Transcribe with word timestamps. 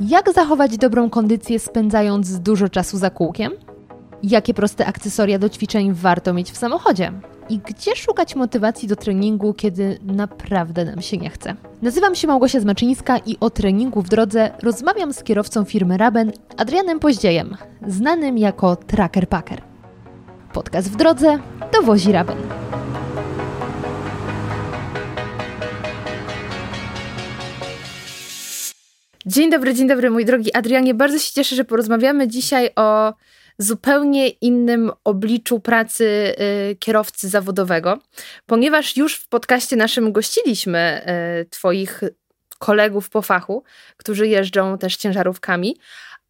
Jak 0.00 0.32
zachować 0.32 0.78
dobrą 0.78 1.10
kondycję 1.10 1.58
spędzając 1.58 2.38
dużo 2.38 2.68
czasu 2.68 2.98
za 2.98 3.10
kółkiem? 3.10 3.52
Jakie 4.22 4.54
proste 4.54 4.86
akcesoria 4.86 5.38
do 5.38 5.48
ćwiczeń 5.48 5.92
warto 5.92 6.34
mieć 6.34 6.50
w 6.50 6.56
samochodzie? 6.56 7.12
I 7.48 7.58
gdzie 7.58 7.96
szukać 7.96 8.36
motywacji 8.36 8.88
do 8.88 8.96
treningu, 8.96 9.54
kiedy 9.54 9.98
naprawdę 10.02 10.84
nam 10.84 11.02
się 11.02 11.16
nie 11.16 11.30
chce? 11.30 11.54
Nazywam 11.82 12.14
się 12.14 12.28
Małgosia 12.28 12.60
Zmaczyńska 12.60 13.18
i 13.18 13.36
o 13.40 13.50
treningu 13.50 14.02
w 14.02 14.08
drodze 14.08 14.50
rozmawiam 14.62 15.12
z 15.12 15.22
kierowcą 15.22 15.64
firmy 15.64 15.96
Raben, 15.96 16.32
Adrianem 16.56 17.00
Poździejem, 17.00 17.56
znanym 17.86 18.38
jako 18.38 18.76
Tracker 18.76 19.28
Packer. 19.28 19.62
Podcast 20.52 20.90
w 20.92 20.96
drodze 20.96 21.38
dowozi 21.72 22.12
Raben. 22.12 22.36
Dzień 29.30 29.50
dobry, 29.50 29.74
dzień 29.74 29.88
dobry, 29.88 30.10
mój 30.10 30.24
drogi 30.24 30.54
Adrianie. 30.54 30.94
Bardzo 30.94 31.18
się 31.18 31.32
cieszę, 31.32 31.56
że 31.56 31.64
porozmawiamy 31.64 32.28
dzisiaj 32.28 32.70
o 32.76 33.14
zupełnie 33.58 34.28
innym 34.28 34.90
obliczu 35.04 35.60
pracy 35.60 36.34
y, 36.70 36.76
kierowcy 36.76 37.28
zawodowego, 37.28 37.98
ponieważ 38.46 38.96
już 38.96 39.14
w 39.14 39.28
podcaście 39.28 39.76
naszym 39.76 40.12
gościliśmy 40.12 41.06
y, 41.42 41.44
Twoich 41.44 42.00
kolegów 42.58 43.10
po 43.10 43.22
fachu, 43.22 43.62
którzy 43.96 44.28
jeżdżą 44.28 44.78
też 44.78 44.96
ciężarówkami, 44.96 45.76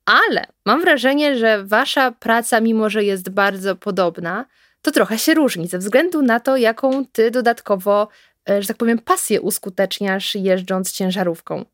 ale 0.04 0.46
mam 0.66 0.80
wrażenie, 0.80 1.38
że 1.38 1.64
Wasza 1.64 2.12
praca, 2.12 2.60
mimo 2.60 2.90
że 2.90 3.04
jest 3.04 3.30
bardzo 3.30 3.76
podobna, 3.76 4.44
to 4.82 4.90
trochę 4.90 5.18
się 5.18 5.34
różni 5.34 5.68
ze 5.68 5.78
względu 5.78 6.22
na 6.22 6.40
to, 6.40 6.56
jaką 6.56 7.06
Ty 7.12 7.30
dodatkowo, 7.30 8.08
y, 8.50 8.62
że 8.62 8.68
tak 8.68 8.76
powiem, 8.76 8.98
pasję 8.98 9.40
uskuteczniasz 9.40 10.34
jeżdżąc 10.34 10.92
ciężarówką. 10.92 11.64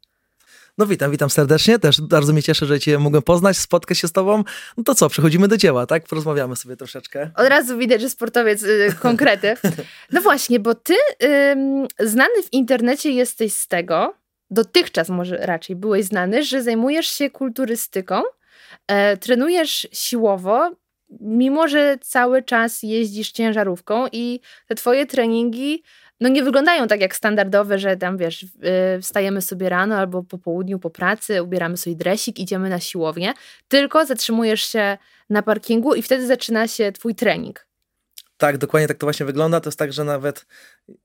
No 0.79 0.87
witam, 0.87 1.11
witam 1.11 1.31
serdecznie. 1.31 1.79
Też 1.79 2.01
bardzo 2.01 2.33
mnie 2.33 2.43
cieszę, 2.43 2.67
że 2.67 2.81
cię 2.81 2.99
mogłem 2.99 3.23
poznać, 3.23 3.57
spotkać 3.57 3.99
się 3.99 4.09
z 4.09 4.13
tobą. 4.13 4.45
No 4.77 4.85
to 4.85 4.95
co, 4.95 5.09
przechodzimy 5.09 5.49
do 5.49 5.57
dzieła, 5.57 5.87
tak? 5.87 6.05
Porozmawiamy 6.05 6.57
sobie 6.57 6.77
troszeczkę. 6.77 7.31
Od 7.35 7.49
razu 7.49 7.79
widać, 7.79 8.01
że 8.01 8.11
sportowiec 8.11 8.63
y, 8.63 8.95
konkrety. 9.03 9.55
No 10.13 10.21
właśnie, 10.21 10.61
bo 10.61 10.75
ty 10.75 10.95
y, 11.23 11.57
znany 12.01 12.43
w 12.43 12.53
internecie 12.53 13.11
jesteś 13.11 13.53
z 13.55 13.69
tego, 13.69 14.15
dotychczas 14.51 15.09
może 15.09 15.37
raczej 15.37 15.77
byłeś 15.77 16.05
znany, 16.05 16.43
że 16.43 16.63
zajmujesz 16.63 17.07
się 17.07 17.31
kulturystyką, 17.31 18.23
e, 18.89 19.17
trenujesz 19.17 19.89
siłowo, 19.93 20.71
mimo 21.21 21.69
że 21.69 21.99
cały 22.01 22.43
czas 22.43 22.83
jeździsz 22.83 23.33
ciężarówką 23.33 24.07
i 24.13 24.41
te 24.67 24.75
twoje 24.75 25.07
treningi 25.07 25.83
no 26.21 26.29
nie 26.29 26.43
wyglądają 26.43 26.87
tak 26.87 27.01
jak 27.01 27.17
standardowe, 27.17 27.79
że 27.79 27.97
tam 27.97 28.17
wiesz, 28.17 28.43
y, 28.43 28.49
wstajemy 29.03 29.43
sobie 29.43 29.69
rano 29.69 29.97
albo 29.97 30.23
po 30.23 30.39
południu 30.39 30.79
po 30.79 30.91
pracy, 30.91 31.43
ubieramy 31.43 31.77
sobie 31.77 31.97
dresik, 31.97 32.39
idziemy 32.39 32.69
na 32.69 32.81
siłownię, 32.81 33.35
tylko 33.69 34.05
zatrzymujesz 34.07 34.67
się 34.67 34.99
na 35.31 35.43
parkingu 35.43 35.95
i 35.95 36.03
wtedy 36.03 36.27
zaczyna 36.27 36.69
się 36.69 36.93
twój 36.93 37.15
trening. 37.15 37.67
Tak, 38.39 38.59
dokładnie 38.59 38.89
tak 38.89 38.99
to 38.99 39.07
właśnie 39.07 39.27
wygląda. 39.27 39.61
To 39.61 39.69
jest 39.69 39.79
tak, 39.79 39.93
że 39.93 40.05
nawet 40.05 40.47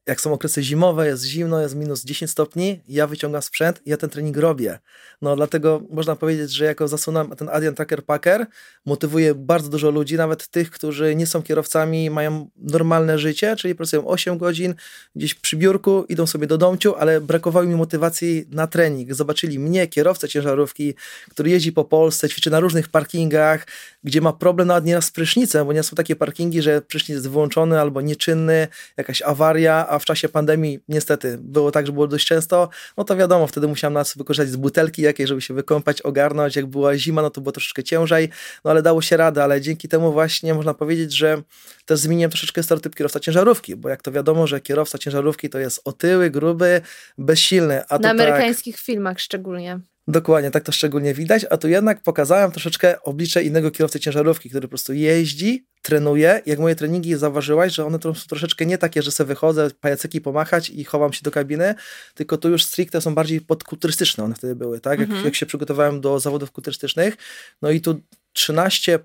jak 0.08 0.22
są 0.22 0.34
okresy 0.34 0.64
zimowe, 0.64 1.08
jest 1.08 1.24
zimno, 1.24 1.62
jest 1.62 1.76
minus 1.76 2.04
10 2.04 2.32
stopni, 2.32 2.82
ja 2.88 3.08
wyciągam 3.08 3.42
sprzęt 3.42 3.82
ja 3.86 3.98
ten 3.98 4.10
trening 4.10 4.38
robię. 4.38 4.80
No 5.22 5.36
dlatego 5.36 5.82
można 5.90 6.16
powiedzieć, 6.16 6.52
że 6.52 6.66
jako 6.66 6.88
zasłona 6.88 7.36
ten 7.36 7.50
Adrian 7.50 7.76
Tracker 7.76 8.06
Packer 8.06 8.46
motywuje 8.86 9.36
bardzo 9.36 9.70
dużo 9.70 9.92
ludzi, 9.92 10.16
nawet 10.16 10.48
tych, 10.48 10.72
którzy 10.72 11.16
nie 11.16 11.28
są 11.28 11.44
kierowcami, 11.44 12.10
mają 12.10 12.50
normalne 12.58 13.20
życie, 13.20 13.56
czyli 13.56 13.76
pracują 13.76 14.08
8 14.08 14.38
godzin 14.38 14.76
gdzieś 15.16 15.36
przy 15.36 15.58
biurku, 15.58 16.06
idą 16.10 16.28
sobie 16.28 16.48
do 16.48 16.58
domciu, 16.58 16.96
ale 16.96 17.22
brakowało 17.22 17.66
mi 17.66 17.76
motywacji 17.76 18.46
na 18.50 18.68
trening. 18.68 19.14
Zobaczyli 19.14 19.60
mnie, 19.60 19.88
kierowcę 19.88 20.30
ciężarówki, 20.30 20.94
który 21.30 21.50
jeździ 21.50 21.72
po 21.72 21.86
Polsce, 21.86 22.30
ćwiczy 22.30 22.50
na 22.50 22.60
różnych 22.60 22.90
parkingach, 22.90 23.68
gdzie 24.04 24.22
ma 24.22 24.34
problem 24.34 24.68
nawet 24.68 24.86
nieraz 24.86 25.06
z 25.06 25.12
prysznicem, 25.12 25.68
bo 25.68 25.74
nie 25.74 25.84
są 25.84 25.96
takie 25.96 26.16
parkingi, 26.16 26.62
że 26.62 26.82
prysznic 26.82 27.21
jest 27.22 27.30
wyłączony 27.32 27.80
albo 27.80 28.02
nieczynny, 28.02 28.68
jakaś 28.98 29.22
awaria, 29.22 29.88
a 29.90 30.00
w 30.00 30.06
czasie 30.06 30.30
pandemii 30.30 30.80
niestety 30.88 31.38
było 31.42 31.72
tak, 31.72 31.86
że 31.86 31.92
było 31.92 32.08
dość 32.08 32.28
często, 32.28 32.70
no 32.98 33.04
to 33.04 33.16
wiadomo, 33.16 33.48
wtedy 33.48 33.68
musiałem 33.68 33.94
nas 33.94 34.18
wykorzystać 34.18 34.50
z 34.50 34.56
butelki 34.56 35.02
jakiej, 35.02 35.28
żeby 35.28 35.42
się 35.42 35.54
wykąpać, 35.54 36.02
ogarnąć. 36.02 36.56
Jak 36.56 36.66
była 36.66 36.98
zima, 36.98 37.22
no 37.22 37.30
to 37.30 37.42
było 37.42 37.52
troszeczkę 37.52 37.84
ciężej, 37.84 38.30
no 38.66 38.72
ale 38.72 38.82
dało 38.82 39.02
się 39.02 39.18
radę, 39.18 39.44
ale 39.44 39.62
dzięki 39.62 39.88
temu 39.88 40.14
właśnie 40.14 40.54
można 40.54 40.74
powiedzieć, 40.74 41.14
że 41.14 41.42
też 41.86 42.00
zmieniłem 42.00 42.32
troszeczkę 42.32 42.64
stereotyp 42.64 42.96
kierowca 42.96 43.20
ciężarówki, 43.20 43.76
bo 43.76 43.90
jak 43.90 44.02
to 44.02 44.12
wiadomo, 44.12 44.48
że 44.48 44.62
kierowca 44.62 44.98
ciężarówki 44.98 45.50
to 45.50 45.60
jest 45.60 45.82
otyły, 45.86 46.30
gruby, 46.30 46.82
bezsilny. 47.18 47.82
A 47.90 47.94
Na 47.94 48.00
tak 48.00 48.12
amerykańskich 48.12 48.76
tak, 48.76 48.86
filmach 48.86 49.20
szczególnie. 49.20 49.80
Dokładnie, 50.08 50.52
tak 50.52 50.64
to 50.64 50.72
szczególnie 50.72 51.14
widać, 51.14 51.46
a 51.50 51.58
tu 51.58 51.68
jednak 51.68 52.02
pokazałem 52.02 52.52
troszeczkę 52.52 53.02
oblicze 53.02 53.44
innego 53.44 53.72
kierowcy 53.72 54.00
ciężarówki, 54.00 54.50
który 54.50 54.68
po 54.68 54.70
prostu 54.70 54.94
jeździ, 54.94 55.66
trenuje. 55.82 56.42
Jak 56.46 56.60
moje 56.60 56.76
treningi 56.76 57.16
zauważyłaś, 57.16 57.74
że 57.74 57.86
one 57.86 58.00
są 58.04 58.14
troszeczkę 58.14 58.66
nie 58.66 58.78
takie, 58.78 59.02
że 59.02 59.12
sobie 59.12 59.28
wychodzę, 59.28 59.72
pajacyki 59.82 60.22
pomachać 60.22 60.70
i 60.70 60.84
chowam 60.84 61.14
się 61.14 61.22
do 61.24 61.32
kabiny, 61.32 61.76
tylko 62.16 62.38
tu 62.38 62.50
już 62.50 62.64
stricte 62.64 63.02
są 63.02 63.16
bardziej 63.16 63.42
podkulturystyczne 63.42 64.24
one 64.24 64.36
wtedy 64.36 64.56
były, 64.56 64.80
tak? 64.80 65.00
Jak, 65.00 65.10
mhm. 65.10 65.26
jak 65.26 65.36
się 65.36 65.46
przygotowałem 65.46 66.02
do 66.02 66.20
zawodów 66.20 66.52
kulturystycznych, 66.52 67.18
no 67.62 67.72
i 67.72 67.82
tu 67.82 68.02
13 68.34 69.00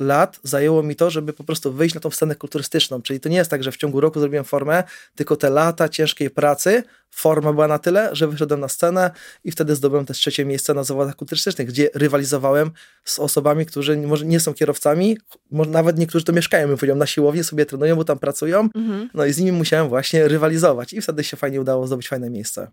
lat 0.00 0.40
zajęło 0.42 0.82
mi 0.82 0.96
to, 0.96 1.10
żeby 1.10 1.32
po 1.32 1.44
prostu 1.44 1.72
wyjść 1.72 1.94
na 1.94 2.00
tą 2.00 2.10
scenę 2.10 2.34
kulturystyczną. 2.34 3.02
Czyli 3.02 3.20
to 3.20 3.28
nie 3.28 3.36
jest 3.36 3.50
tak, 3.50 3.64
że 3.64 3.72
w 3.72 3.76
ciągu 3.76 4.00
roku 4.00 4.20
zrobiłem 4.20 4.44
formę, 4.44 4.82
tylko 5.14 5.36
te 5.36 5.50
lata 5.50 5.88
ciężkiej 5.88 6.30
pracy, 6.30 6.82
forma 7.10 7.52
była 7.52 7.68
na 7.68 7.78
tyle, 7.78 8.08
że 8.12 8.28
wyszedłem 8.28 8.60
na 8.60 8.68
scenę 8.68 9.10
i 9.44 9.50
wtedy 9.50 9.74
zdobyłem 9.74 10.06
też 10.06 10.18
trzecie 10.18 10.44
miejsce 10.44 10.74
na 10.74 10.84
zawodach 10.84 11.16
kulturystycznych, 11.16 11.68
gdzie 11.68 11.90
rywalizowałem 11.94 12.70
z 13.04 13.18
osobami, 13.18 13.66
którzy 13.66 13.96
może 13.96 14.26
nie 14.26 14.40
są 14.40 14.54
kierowcami, 14.54 15.18
może 15.50 15.70
nawet 15.70 15.98
niektórzy 15.98 16.24
to 16.24 16.32
mieszkają, 16.32 16.68
bym 16.68 16.76
powiedział, 16.76 16.96
na 16.96 17.06
siłowni, 17.06 17.44
sobie 17.44 17.66
trenują, 17.66 17.96
bo 17.96 18.04
tam 18.04 18.18
pracują, 18.18 18.68
mhm. 18.74 19.10
no 19.14 19.24
i 19.24 19.32
z 19.32 19.38
nimi 19.38 19.52
musiałem 19.52 19.88
właśnie 19.88 20.28
rywalizować 20.28 20.92
i 20.92 21.00
wtedy 21.00 21.24
się 21.24 21.36
fajnie 21.36 21.60
udało 21.60 21.86
zdobyć 21.86 22.08
fajne 22.08 22.30
miejsce. 22.30 22.68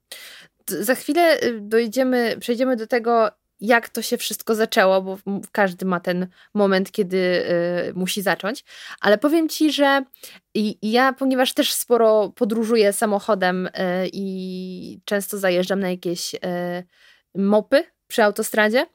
Za 0.67 0.95
chwilę 0.95 1.43
y, 1.43 1.59
dojdziemy, 1.61 2.35
przejdziemy 2.39 2.75
do 2.75 2.87
tego, 2.87 3.31
jak 3.61 3.89
to 3.89 4.01
się 4.01 4.17
wszystko 4.17 4.55
zaczęło, 4.55 5.01
bo 5.01 5.17
każdy 5.51 5.85
ma 5.85 5.99
ten 5.99 6.27
moment, 6.53 6.91
kiedy 6.91 7.17
y, 7.17 7.93
musi 7.95 8.21
zacząć. 8.21 8.63
Ale 9.01 9.17
powiem 9.17 9.49
ci, 9.49 9.71
że 9.71 10.03
ja, 10.81 11.13
ponieważ 11.13 11.53
też 11.53 11.73
sporo 11.73 12.29
podróżuję 12.35 12.93
samochodem 12.93 13.67
y, 13.67 13.71
i 14.13 14.99
często 15.05 15.37
zajeżdżam 15.37 15.79
na 15.79 15.89
jakieś 15.89 16.33
y, 16.33 16.39
mopy 17.35 17.83
przy 18.07 18.23
autostradzie, 18.23 18.85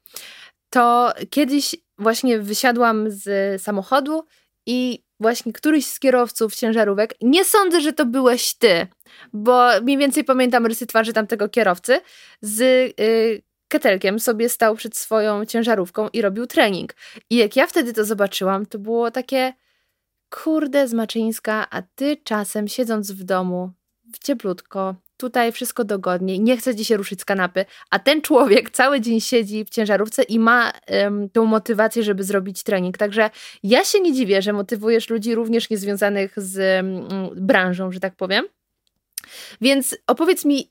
to 0.70 1.12
kiedyś 1.30 1.76
właśnie 1.98 2.38
wysiadłam 2.38 3.10
z 3.10 3.62
samochodu 3.62 4.24
i 4.66 5.04
właśnie 5.20 5.52
któryś 5.52 5.86
z 5.86 6.00
kierowców 6.00 6.54
ciężarówek, 6.54 7.14
nie 7.20 7.44
sądzę, 7.44 7.80
że 7.80 7.92
to 7.92 8.06
byłeś 8.06 8.54
ty, 8.54 8.86
bo 9.32 9.68
mniej 9.82 9.98
więcej 9.98 10.24
pamiętam 10.24 10.66
rysy 10.66 10.86
twarzy 10.86 11.12
tamtego 11.12 11.48
kierowcy, 11.48 12.00
z 12.42 12.60
y, 13.00 13.42
ketelkiem 13.68 14.20
sobie 14.20 14.48
stał 14.48 14.76
przed 14.76 14.96
swoją 14.96 15.44
ciężarówką 15.44 16.08
i 16.08 16.22
robił 16.22 16.46
trening. 16.46 16.94
I 17.30 17.36
jak 17.36 17.56
ja 17.56 17.66
wtedy 17.66 17.92
to 17.92 18.04
zobaczyłam, 18.04 18.66
to 18.66 18.78
było 18.78 19.10
takie 19.10 19.52
kurde 20.30 20.88
Zmaczyńska, 20.88 21.66
a 21.70 21.82
ty 21.82 22.16
czasem 22.24 22.68
siedząc 22.68 23.12
w 23.12 23.22
domu, 23.24 23.70
w 24.14 24.18
cieplutko, 24.18 24.94
tutaj 25.16 25.52
wszystko 25.52 25.84
dogodnie, 25.84 26.38
nie 26.38 26.56
chce 26.56 26.76
ci 26.76 26.84
się 26.84 26.96
ruszyć 26.96 27.20
z 27.20 27.24
kanapy, 27.24 27.64
a 27.90 27.98
ten 27.98 28.22
człowiek 28.22 28.70
cały 28.70 29.00
dzień 29.00 29.20
siedzi 29.20 29.64
w 29.64 29.70
ciężarówce 29.70 30.22
i 30.22 30.38
ma 30.38 30.72
um, 30.88 31.30
tą 31.30 31.44
motywację, 31.44 32.02
żeby 32.02 32.24
zrobić 32.24 32.62
trening. 32.62 32.98
Także 32.98 33.30
ja 33.62 33.84
się 33.84 34.00
nie 34.00 34.12
dziwię, 34.12 34.42
że 34.42 34.52
motywujesz 34.52 35.10
ludzi 35.10 35.34
również 35.34 35.70
niezwiązanych 35.70 36.32
z 36.36 36.84
um, 36.84 37.46
branżą, 37.46 37.92
że 37.92 38.00
tak 38.00 38.16
powiem. 38.16 38.44
Więc 39.60 39.96
opowiedz 40.06 40.44
mi, 40.44 40.70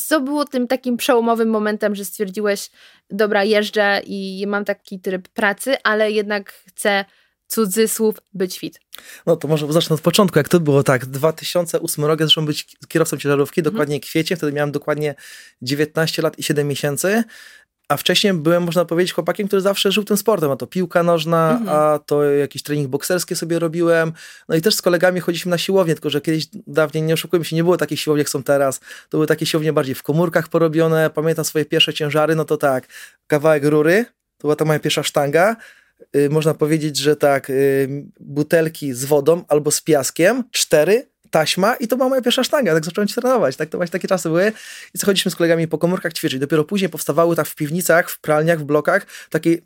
co 0.00 0.20
było 0.20 0.44
tym 0.44 0.68
takim 0.68 0.96
przełomowym 0.96 1.50
momentem, 1.50 1.94
że 1.94 2.04
stwierdziłeś, 2.04 2.70
dobra, 3.10 3.44
jeżdżę 3.44 4.00
i 4.06 4.44
mam 4.46 4.64
taki 4.64 5.00
tryb 5.00 5.28
pracy, 5.28 5.76
ale 5.82 6.10
jednak 6.10 6.52
chcę 6.52 7.04
cudzysłów 7.46 8.16
być 8.34 8.58
fit? 8.58 8.80
No 9.26 9.36
to 9.36 9.48
może 9.48 9.72
zacznę 9.72 9.94
od 9.94 10.00
początku, 10.00 10.38
jak 10.38 10.48
to 10.48 10.60
było 10.60 10.82
tak, 10.82 11.06
2008 11.06 12.04
rok 12.04 12.20
ja 12.20 12.26
zacząłem 12.26 12.46
być 12.46 12.76
kierowcą 12.88 13.16
ciężarówki, 13.16 13.60
mhm. 13.60 13.72
dokładnie 13.74 14.00
kwiecień, 14.00 14.36
wtedy 14.36 14.52
miałem 14.52 14.72
dokładnie 14.72 15.14
19 15.62 16.22
lat 16.22 16.38
i 16.38 16.42
7 16.42 16.68
miesięcy 16.68 17.24
a 17.92 17.96
wcześniej 17.96 18.32
byłem, 18.32 18.62
można 18.62 18.84
powiedzieć, 18.84 19.12
chłopakiem, 19.12 19.46
który 19.46 19.62
zawsze 19.62 19.92
żył 19.92 20.04
tym 20.04 20.16
sportem. 20.16 20.50
A 20.50 20.56
to 20.56 20.66
piłka 20.66 21.02
nożna, 21.02 21.50
mhm. 21.50 21.78
a 21.78 21.98
to 21.98 22.24
jakiś 22.24 22.62
trening 22.62 22.88
bokserski 22.88 23.36
sobie 23.36 23.58
robiłem. 23.58 24.12
No 24.48 24.56
i 24.56 24.60
też 24.60 24.74
z 24.74 24.82
kolegami 24.82 25.20
chodziliśmy 25.20 25.50
na 25.50 25.58
siłownię, 25.58 25.94
tylko 25.94 26.10
że 26.10 26.20
kiedyś 26.20 26.46
dawniej, 26.66 27.02
nie 27.02 27.14
oszukujmy 27.14 27.44
się, 27.44 27.56
nie 27.56 27.64
było 27.64 27.76
takich 27.76 28.00
siłowni, 28.00 28.18
jak 28.18 28.28
są 28.28 28.42
teraz. 28.42 28.80
To 28.80 29.18
były 29.18 29.26
takie 29.26 29.46
siłownie 29.46 29.72
bardziej 29.72 29.94
w 29.94 30.02
komórkach 30.02 30.48
porobione. 30.48 31.10
Pamiętam 31.10 31.44
swoje 31.44 31.64
pierwsze 31.64 31.94
ciężary, 31.94 32.34
no 32.34 32.44
to 32.44 32.56
tak, 32.56 32.86
kawałek 33.26 33.64
rury, 33.64 34.04
to 34.38 34.42
była 34.42 34.56
ta 34.56 34.64
moja 34.64 34.78
pierwsza 34.78 35.02
sztanga. 35.02 35.56
Yy, 36.14 36.30
można 36.30 36.54
powiedzieć, 36.54 36.96
że 36.96 37.16
tak, 37.16 37.48
yy, 37.48 37.88
butelki 38.20 38.92
z 38.92 39.04
wodą 39.04 39.44
albo 39.48 39.70
z 39.70 39.80
piaskiem, 39.80 40.44
cztery, 40.50 41.11
taśma 41.32 41.74
i 41.74 41.88
to 41.88 41.96
była 41.96 42.08
moja 42.08 42.22
pierwsza 42.22 42.44
sztanga, 42.44 42.74
tak 42.74 42.84
zacząłem 42.84 43.08
trenować, 43.08 43.56
tak 43.56 43.68
to 43.68 43.78
właśnie 43.78 43.92
takie 43.92 44.08
czasy 44.08 44.28
były 44.28 44.52
i 44.94 44.98
chodziliśmy 44.98 45.30
z 45.30 45.36
kolegami 45.36 45.68
po 45.68 45.78
komórkach 45.78 46.12
ćwiczyć. 46.12 46.40
Dopiero 46.40 46.64
później 46.64 46.88
powstawały 46.88 47.36
tak 47.36 47.46
w 47.46 47.54
piwnicach, 47.54 48.10
w 48.10 48.20
pralniach, 48.20 48.60
w 48.60 48.64
blokach 48.64 49.06
takie, 49.30 49.56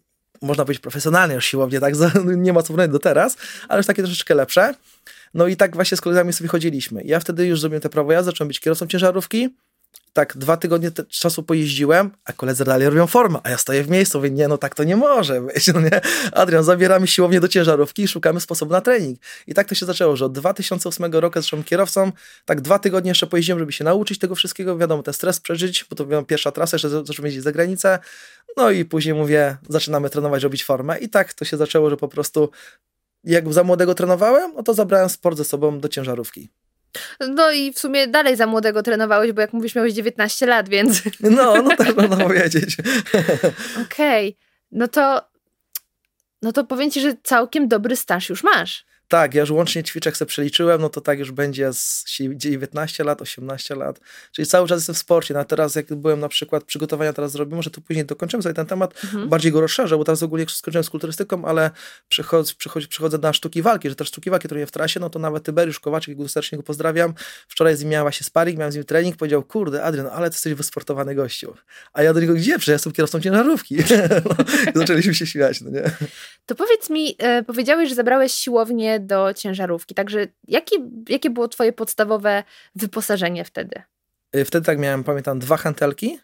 można 0.43 0.65
powiedzieć 0.65 0.83
profesjonalnie 0.83 1.35
już 1.35 1.45
siłownie, 1.45 1.81
tak, 1.81 1.95
nie 2.37 2.53
ma 2.53 2.63
co 2.63 2.67
porównać 2.67 2.91
do 2.91 2.99
teraz, 2.99 3.37
ale 3.69 3.79
już 3.79 3.87
takie 3.87 4.03
troszeczkę 4.03 4.35
lepsze. 4.35 4.75
No 5.35 5.47
i 5.47 5.57
tak 5.57 5.75
właśnie 5.75 5.97
z 5.97 6.01
kolegami 6.01 6.33
sobie 6.33 6.49
chodziliśmy. 6.49 7.03
Ja 7.05 7.21
wtedy 7.21 7.47
już 7.47 7.61
zrobiłem 7.61 7.83
te 7.83 7.89
prawo 7.89 8.13
jazdy, 8.13 8.31
zacząłem 8.31 8.49
być 8.49 8.61
kierowcą 8.61 8.87
ciężarówki, 8.87 9.57
tak 10.17 10.37
dwa 10.37 10.57
tygodnie 10.57 10.91
czasu 11.09 11.43
pojeździłem, 11.43 12.11
a 12.25 12.33
koledzy 12.33 12.65
dalej 12.65 12.89
robią 12.89 13.07
formę, 13.07 13.39
a 13.43 13.51
ja 13.51 13.59
stoję 13.59 13.83
w 13.83 13.91
miejscu, 13.91 14.19
mówię, 14.19 14.31
nie, 14.31 14.49
no 14.49 14.59
tak 14.59 14.75
to 14.75 14.85
nie 14.85 14.97
może 14.97 15.41
być, 15.41 15.67
no 15.75 15.81
nie? 15.81 16.01
Adrian, 16.33 16.65
zabieramy 16.65 17.07
siłownię 17.07 17.41
do 17.41 17.49
ciężarówki 17.49 18.03
i 18.03 18.09
szukamy 18.09 18.41
sposobu 18.41 18.73
na 18.73 18.81
trening. 18.81 19.19
I 19.47 19.55
tak 19.55 19.69
to 19.69 19.75
się 19.75 19.87
zaczęło, 19.87 20.17
że 20.17 20.25
od 20.25 20.33
2008 20.33 21.13
roku 21.13 21.43
zacząłem 21.43 21.65
kierowcą, 21.65 22.13
tak 22.45 22.61
dwa 22.61 22.79
tygodnie 22.79 23.09
jeszcze 23.09 23.27
pojeździłem, 23.27 23.59
żeby 23.59 23.73
się 23.73 23.85
nauczyć 23.85 24.19
tego 24.19 24.35
wszystkiego, 24.35 24.79
wiadomo, 24.79 25.03
ten 25.03 25.15
stres 25.15 25.41
przeżyć, 25.41 25.85
bo 25.91 25.97
to 25.97 26.05
była 26.05 26.23
pierwsza 26.23 26.53
trasa, 26.53 26.75
jeszcze 26.75 26.91
zacząłem 26.91 27.27
jeździć 27.27 27.43
za 27.43 27.53
granicę, 27.53 27.99
no 28.57 28.71
i 28.71 28.85
później 28.85 29.15
mówię, 29.15 29.57
zaczynamy 29.69 30.11
trenować, 30.11 30.43
robić 30.43 30.65
formę 30.65 30.99
i 30.99 31.09
tak 31.09 31.35
to 31.35 31.45
się 31.45 31.57
zaczęło, 31.57 31.91
że 31.91 31.97
po 31.97 32.09
prostu 32.09 32.51
jak 33.25 33.53
za 33.53 33.65
młodego 33.65 33.95
trenowałem, 33.95 34.53
no 34.57 34.63
to 34.63 34.75
zabrałem 34.75 35.09
sport 35.09 35.37
ze 35.37 35.45
sobą 35.45 35.81
do 35.81 35.89
ciężarówki. 35.89 36.49
No 37.29 37.53
i 37.53 37.73
w 37.73 37.79
sumie 37.79 38.07
dalej 38.07 38.37
za 38.37 38.47
młodego 38.47 38.83
trenowałeś, 38.83 39.33
bo 39.33 39.41
jak 39.41 39.53
mówisz, 39.53 39.75
miałeś 39.75 39.93
19 39.93 40.47
lat, 40.47 40.69
więc. 40.69 41.03
No, 41.21 41.63
no 41.63 41.77
tak 41.77 41.97
można 41.97 42.17
powiedzieć. 42.17 42.77
Okej. 43.87 44.29
Okay. 44.29 44.47
No 44.71 44.89
to. 44.89 45.31
No 46.43 46.53
to 46.53 46.65
powiem 46.65 46.91
ci, 46.91 47.01
że 47.01 47.15
całkiem 47.23 47.69
dobry 47.69 47.97
staż 47.97 48.29
już 48.29 48.43
masz. 48.45 48.87
Tak, 49.09 49.35
ja 49.35 49.41
już 49.41 49.51
łącznie 49.51 49.85
ćwiczek 49.85 50.17
sobie 50.17 50.29
przeliczyłem, 50.29 50.81
no 50.81 50.89
to 50.89 51.01
tak 51.01 51.19
już 51.19 51.33
będzie 51.33 51.73
z 51.73 52.05
19 52.37 53.05
lat, 53.05 53.23
18 53.23 53.75
lat, 53.75 54.01
czyli 54.33 54.47
cały 54.47 54.69
czas 54.69 54.79
jestem 54.79 54.95
w 54.95 54.99
sporcie. 54.99 55.35
No 55.35 55.41
a 55.41 55.45
teraz 55.45 55.75
jak 55.75 55.95
byłem 55.95 56.21
na 56.21 56.29
przykład, 56.29 56.65
przygotowania 56.65 57.13
teraz 57.13 57.33
zrobię, 57.33 57.57
może 57.57 57.71
tu 57.71 57.81
później 57.81 58.05
dokończymy 58.05 58.43
sobie 58.43 58.55
ten 58.55 58.67
temat, 58.67 59.05
mhm. 59.05 59.29
bardziej 59.29 59.53
go 59.53 59.61
rozszerzę, 59.61 59.97
bo 59.97 60.05
teraz 60.05 60.23
ogólnie 60.23 60.47
skończyłem 60.49 60.85
z 60.85 60.91
kulturystyką, 60.91 61.45
ale 61.45 61.71
przychodzę, 62.09 62.53
przychodzę, 62.59 62.87
przychodzę 62.87 63.19
na 63.19 63.33
sztuki 63.33 63.63
walki, 63.63 63.89
że 63.89 63.95
też 63.95 64.09
sztuki 64.09 64.31
walki 64.31 64.49
trenuję 64.49 64.67
w 64.67 64.71
trasie, 64.71 65.01
no 65.01 65.11
to 65.11 65.19
nawet 65.19 65.45
Tyberiusz 65.45 65.81
Kowaczyk, 65.81 66.17
go 66.17 66.29
serdecznie 66.29 66.59
go 66.59 66.65
pozdrawiam, 66.65 67.15
wczoraj 67.49 67.77
z 67.77 67.81
nim 67.81 67.89
miałem 67.91 68.05
właśnie 68.05 68.25
sparring, 68.25 68.59
miałem 68.59 68.73
z 68.73 68.75
nim 68.75 68.85
trening, 68.85 69.17
powiedział, 69.17 69.43
kurde 69.43 69.83
Adrian, 69.83 70.07
ale 70.13 70.31
ty 70.31 70.35
jesteś 70.35 70.55
wysportowany 70.55 71.15
gościu. 71.15 71.55
A 71.93 72.03
ja 72.03 72.15
do 72.15 72.21
niego, 72.21 72.35
gdzie? 72.35 72.51
Przecież 72.51 72.69
ja 72.69 72.75
jestem 72.75 72.93
kierowcą 72.93 73.21
ciężarówki. 73.21 73.77
no, 74.75 74.81
zaczęliśmy 74.81 75.15
się 75.15 75.27
śmiać, 75.27 75.61
no 75.61 75.71
nie? 75.71 75.83
To 76.47 76.55
powiedz 76.55 76.91
mi, 76.91 77.17
e, 77.19 77.43
powiedziałeś, 77.43 77.89
że 77.89 77.95
zabrałeś 77.95 78.33
siłownię 78.33 78.96
do 79.01 79.35
ciężarówki. 79.35 79.95
Także 79.95 80.27
jakie, 80.49 80.77
jakie 81.09 81.31
było 81.31 81.49
twoje 81.49 81.73
podstawowe 81.73 82.45
wyposażenie 82.75 83.45
wtedy? 83.45 83.83
Y, 84.37 84.45
wtedy 84.45 84.67
tak 84.67 84.79
miałem, 84.79 85.05
pamiętam, 85.05 85.39
dwa 85.39 85.57
hantelki, 85.57 86.19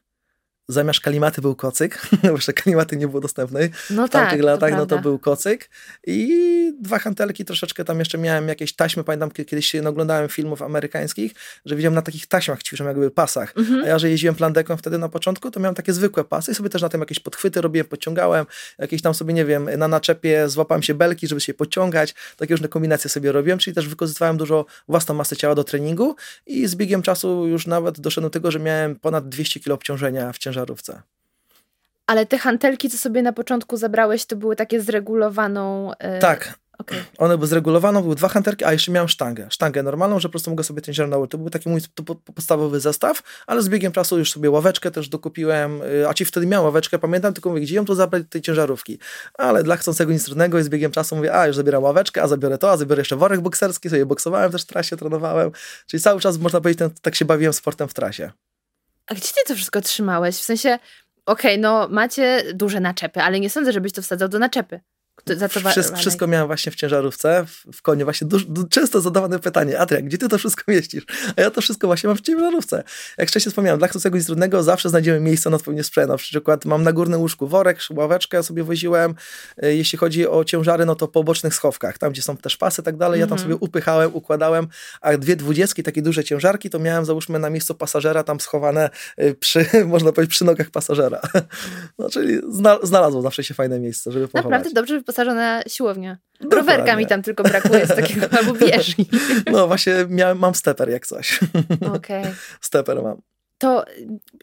zamiast 0.69 1.01
kalimaty 1.01 1.41
był 1.41 1.55
kocyk, 1.55 2.03
bo 2.23 2.31
jeszcze 2.31 2.53
kalimaty 2.53 2.97
nie 2.97 3.09
było 3.09 3.21
dostępnej 3.21 3.71
no 3.91 4.07
w 4.07 4.11
tamtych 4.11 4.39
tak, 4.39 4.47
latach, 4.47 4.71
to 4.71 4.77
no 4.77 4.87
to 4.87 4.99
był 4.99 5.19
kocyk. 5.19 5.71
I 6.07 6.73
dwa 6.81 6.99
hantelki, 6.99 7.45
troszeczkę 7.45 7.85
tam 7.85 7.99
jeszcze 7.99 8.19
miałem 8.19 8.49
jakieś 8.49 8.73
taśmy, 8.73 9.05
pamiętam 9.05 9.31
kiedyś 9.31 9.67
się 9.67 9.89
oglądałem 9.89 10.29
filmów 10.29 10.63
amerykańskich, 10.63 11.33
że 11.65 11.77
widziałem 11.77 11.95
na 11.95 12.03
takich 12.03 12.27
taśmach 12.27 12.63
ćwiczą 12.63 12.85
jakby 12.85 13.11
pasach, 13.11 13.55
mhm. 13.57 13.85
a 13.85 13.87
ja, 13.87 13.99
że 13.99 14.11
jeździłem 14.11 14.35
plandeką 14.35 14.77
wtedy 14.77 14.99
na 14.99 15.09
początku, 15.09 15.51
to 15.51 15.61
miałem 15.61 15.75
takie 15.75 15.93
zwykłe 15.93 16.25
pasy 16.25 16.53
i 16.53 16.55
sobie 16.55 16.69
też 16.69 16.83
na 16.83 16.89
tym 16.89 17.01
jakieś 17.01 17.21
podchwyty 17.21 17.61
robiłem, 17.61 17.87
podciągałem, 17.87 18.47
jakieś 18.79 19.03
tam 19.03 19.15
sobie, 19.15 19.35
nie 19.35 19.45
wiem, 19.45 19.69
na 19.79 19.89
naczepie 19.89 20.49
złapałem 20.49 20.83
się 20.83 20.95
belki, 20.95 21.29
żeby 21.29 21.41
się 21.41 21.55
podciągać, 21.55 22.15
takie 22.37 22.55
różne 22.55 22.69
kombinacje 22.69 23.11
sobie 23.11 23.33
robiłem, 23.33 23.59
czyli 23.59 23.75
też 23.75 23.89
wykorzystywałem 23.89 24.37
dużo 24.37 24.67
własną 24.89 25.15
masę 25.15 25.37
ciała 25.37 25.55
do 25.55 25.65
treningu 25.65 26.17
i 26.47 26.67
z 26.67 26.75
biegiem 26.75 27.03
czasu 27.03 27.47
już 27.47 27.67
nawet 27.67 28.01
doszedłem 28.01 28.31
do 28.31 28.33
tego, 28.33 28.51
że 28.51 28.59
miałem 28.59 28.97
ponad 28.97 29.29
200 29.29 29.61
kg 29.61 29.75
obciążenia 29.75 30.33
w 30.33 30.39
ciężarówce 30.39 30.52
ciężarówce. 30.53 31.03
Ale 32.07 32.27
te 32.27 32.39
hantelki, 32.39 32.91
co 32.91 32.99
sobie 32.99 33.23
na 33.23 33.33
początku 33.33 33.77
zabrałeś, 33.77 34.27
to 34.27 34.37
były 34.37 34.57
takie 34.57 34.81
zregulowaną. 34.81 35.91
Yy... 36.01 36.19
Tak, 36.19 36.59
Okay. 36.79 37.05
One 37.19 37.37
były 37.37 37.47
zregulowane, 37.47 38.03
były 38.03 38.15
dwa 38.15 38.29
hanterki, 38.29 38.65
a 38.65 38.73
jeszcze 38.73 38.93
miałem 38.93 39.09
sztangę. 39.09 39.47
Sztangę 39.51 39.83
normalną, 39.83 40.21
że 40.21 40.29
po 40.29 40.31
prostu 40.31 40.51
mogę 40.51 40.65
sobie 40.65 40.83
ten 40.83 41.11
nałożyć. 41.11 41.31
To 41.31 41.39
był 41.39 41.51
taki 41.51 41.69
mój 41.69 41.81
podstawowy 42.35 42.81
zestaw, 42.81 43.23
ale 43.47 43.63
z 43.63 43.69
biegiem 43.69 43.93
czasu 43.93 44.19
już 44.19 44.33
sobie 44.33 44.51
ławeczkę 44.51 44.91
też 44.91 45.09
dokupiłem, 45.09 45.83
y, 45.83 46.09
a 46.09 46.15
ci 46.15 46.25
wtedy 46.25 46.47
miałem 46.47 46.65
ławeczkę, 46.65 46.99
pamiętam, 46.99 47.35
tylko 47.35 47.51
mówię, 47.51 47.61
gdzie 47.61 47.75
ją 47.75 47.85
to 47.85 47.95
zabrać 47.95 48.23
tej 48.31 48.43
ciężarówki. 48.43 48.99
Ale 49.35 49.63
dla 49.63 49.77
chcącego 49.77 50.13
nic 50.13 50.25
trudnego 50.25 50.59
i 50.59 50.63
z 50.63 50.69
biegiem 50.69 50.91
czasu 50.91 51.17
mówię, 51.17 51.35
a 51.35 51.47
już 51.47 51.57
zabieram 51.57 51.83
ławeczkę, 51.83 52.23
a 52.23 52.29
zabiorę 52.29 52.59
to, 52.59 52.71
a 52.71 52.77
zabiorę 52.77 53.01
jeszcze 53.01 53.17
worek 53.17 53.41
bokserski, 53.41 53.91
sobie 53.91 54.07
boksowałem 54.07 54.53
też 54.53 54.63
w 54.63 54.67
trasie, 54.67 54.97
trenowałem. 54.97 55.51
Czyli 55.87 56.03
cały 56.03 56.21
czas, 56.21 56.39
można 56.39 56.61
powiedzieć, 56.61 56.79
ten, 56.79 56.91
tak 57.03 57.15
się 57.15 57.25
bawiłem 57.25 57.53
sportem 57.53 57.89
w 57.89 57.95
trasie. 57.95 58.33
A 59.07 59.15
gdzie 59.15 59.29
ty 59.29 59.41
to 59.47 59.55
wszystko 59.55 59.81
trzymałeś? 59.81 60.37
W 60.37 60.43
sensie, 60.43 60.79
okej, 61.27 61.53
okay, 61.53 61.59
no 61.59 61.89
macie 61.89 62.43
duże 62.55 62.81
naczepy, 62.81 63.21
ale 63.21 63.41
nie 63.41 63.51
sądzę, 63.51 63.73
żebyś 63.73 63.93
to 63.93 64.03
wsadzał 64.03 64.29
do 64.29 64.39
naczepy. 64.39 64.81
Wszystko, 65.71 65.97
wszystko 65.97 66.27
miałem 66.27 66.47
właśnie 66.47 66.73
w 66.73 66.75
ciężarówce, 66.75 67.45
w, 67.47 67.77
w 67.77 67.83
konie. 67.83 68.05
Właśnie 68.05 68.29
często 68.71 69.01
zadawane 69.01 69.39
pytanie, 69.39 69.79
Adrian, 69.79 70.05
gdzie 70.05 70.19
ty 70.19 70.29
to 70.29 70.39
wszystko 70.39 70.63
mieścisz? 70.69 71.05
A 71.37 71.41
ja 71.41 71.51
to 71.51 71.61
wszystko 71.61 71.87
właśnie 71.87 72.09
mam 72.09 72.17
w 72.17 72.21
ciężarówce. 72.21 72.85
Jak 73.19 73.29
wcześniej 73.29 73.51
wspomniałem, 73.51 73.79
dla 73.79 73.89
chcącego 73.89 74.17
nic 74.17 74.27
trudnego 74.27 74.63
zawsze 74.63 74.89
znajdziemy 74.89 75.21
miejsce 75.21 75.51
na 75.51 75.57
odpowiedni 75.57 75.85
sprzęt. 75.85 76.09
Na 76.09 76.17
przykład 76.17 76.65
mam 76.65 76.83
na 76.83 76.93
górnym 76.93 77.21
łóżku 77.21 77.47
worek, 77.47 77.79
ławeczkę 77.91 78.37
ja 78.37 78.43
sobie 78.43 78.65
woziłem. 78.65 79.15
E, 79.63 79.75
jeśli 79.75 79.99
chodzi 79.99 80.29
o 80.29 80.45
ciężary, 80.45 80.87
no 80.87 80.95
to 80.95 81.09
po 81.09 81.25
bocznych 81.25 81.55
schowkach, 81.55 81.99
tam 81.99 82.13
gdzie 82.13 82.23
są 82.23 82.37
też 82.37 82.57
pasy 82.57 82.83
i 82.83 82.85
tak 82.85 82.97
dalej, 82.97 83.21
ja 83.21 83.27
tam 83.27 83.39
mhm. 83.39 83.51
sobie 83.51 83.57
upychałem, 83.61 84.15
układałem, 84.15 84.69
a 85.01 85.17
dwie 85.17 85.37
dwudziestki, 85.37 85.83
takie 85.83 86.03
duże 86.03 86.25
ciężarki, 86.25 86.71
to 86.71 86.79
miałem 86.79 87.05
załóżmy 87.05 87.39
na 87.39 87.51
miejscu 87.51 87.75
pasażera 87.75 88.25
tam 88.25 88.41
schowane 88.41 88.91
e, 89.17 89.35
przy, 89.35 89.67
można 89.87 90.13
powiedzieć, 90.13 90.35
przy 90.35 90.45
nogach 90.45 90.71
pasażera. 90.71 91.21
No 91.99 92.09
czyli 92.11 92.41
znalazło 92.83 93.23
zawsze 93.23 93.45
się 93.45 93.55
fajne 93.55 93.81
miejsce, 93.81 94.13
żeby 94.13 94.29
pochować. 94.29 94.51
Naprawdę 94.51 94.71
dobrze 94.75 95.03
wyposażona 95.13 95.63
siłownia. 95.69 96.19
Dokładnie. 96.41 96.57
Rowerka 96.57 96.97
mi 96.97 97.07
tam 97.07 97.23
tylko 97.23 97.43
brakuje 97.43 97.87
z 97.87 97.89
takiego, 97.89 98.27
albo 98.39 98.53
bieżni. 98.53 99.07
No 99.53 99.67
właśnie 99.67 99.95
miałem, 100.09 100.39
mam 100.39 100.55
steper 100.55 100.91
jak 100.91 101.07
coś. 101.07 101.41
Okej. 101.97 102.23
Okay. 102.23 102.35
Steper 102.61 103.03
mam. 103.03 103.23
To 103.59 103.85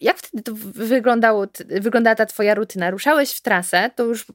jak 0.01 0.17
wtedy 0.17 0.43
to 0.43 0.51
wyglądało, 0.73 1.47
wyglądała 1.81 2.15
ta 2.15 2.25
twoja 2.25 2.55
rutyna? 2.55 2.91
Ruszałeś 2.91 3.31
w 3.31 3.41
trasę, 3.41 3.89
to 3.95 4.03
już 4.03 4.25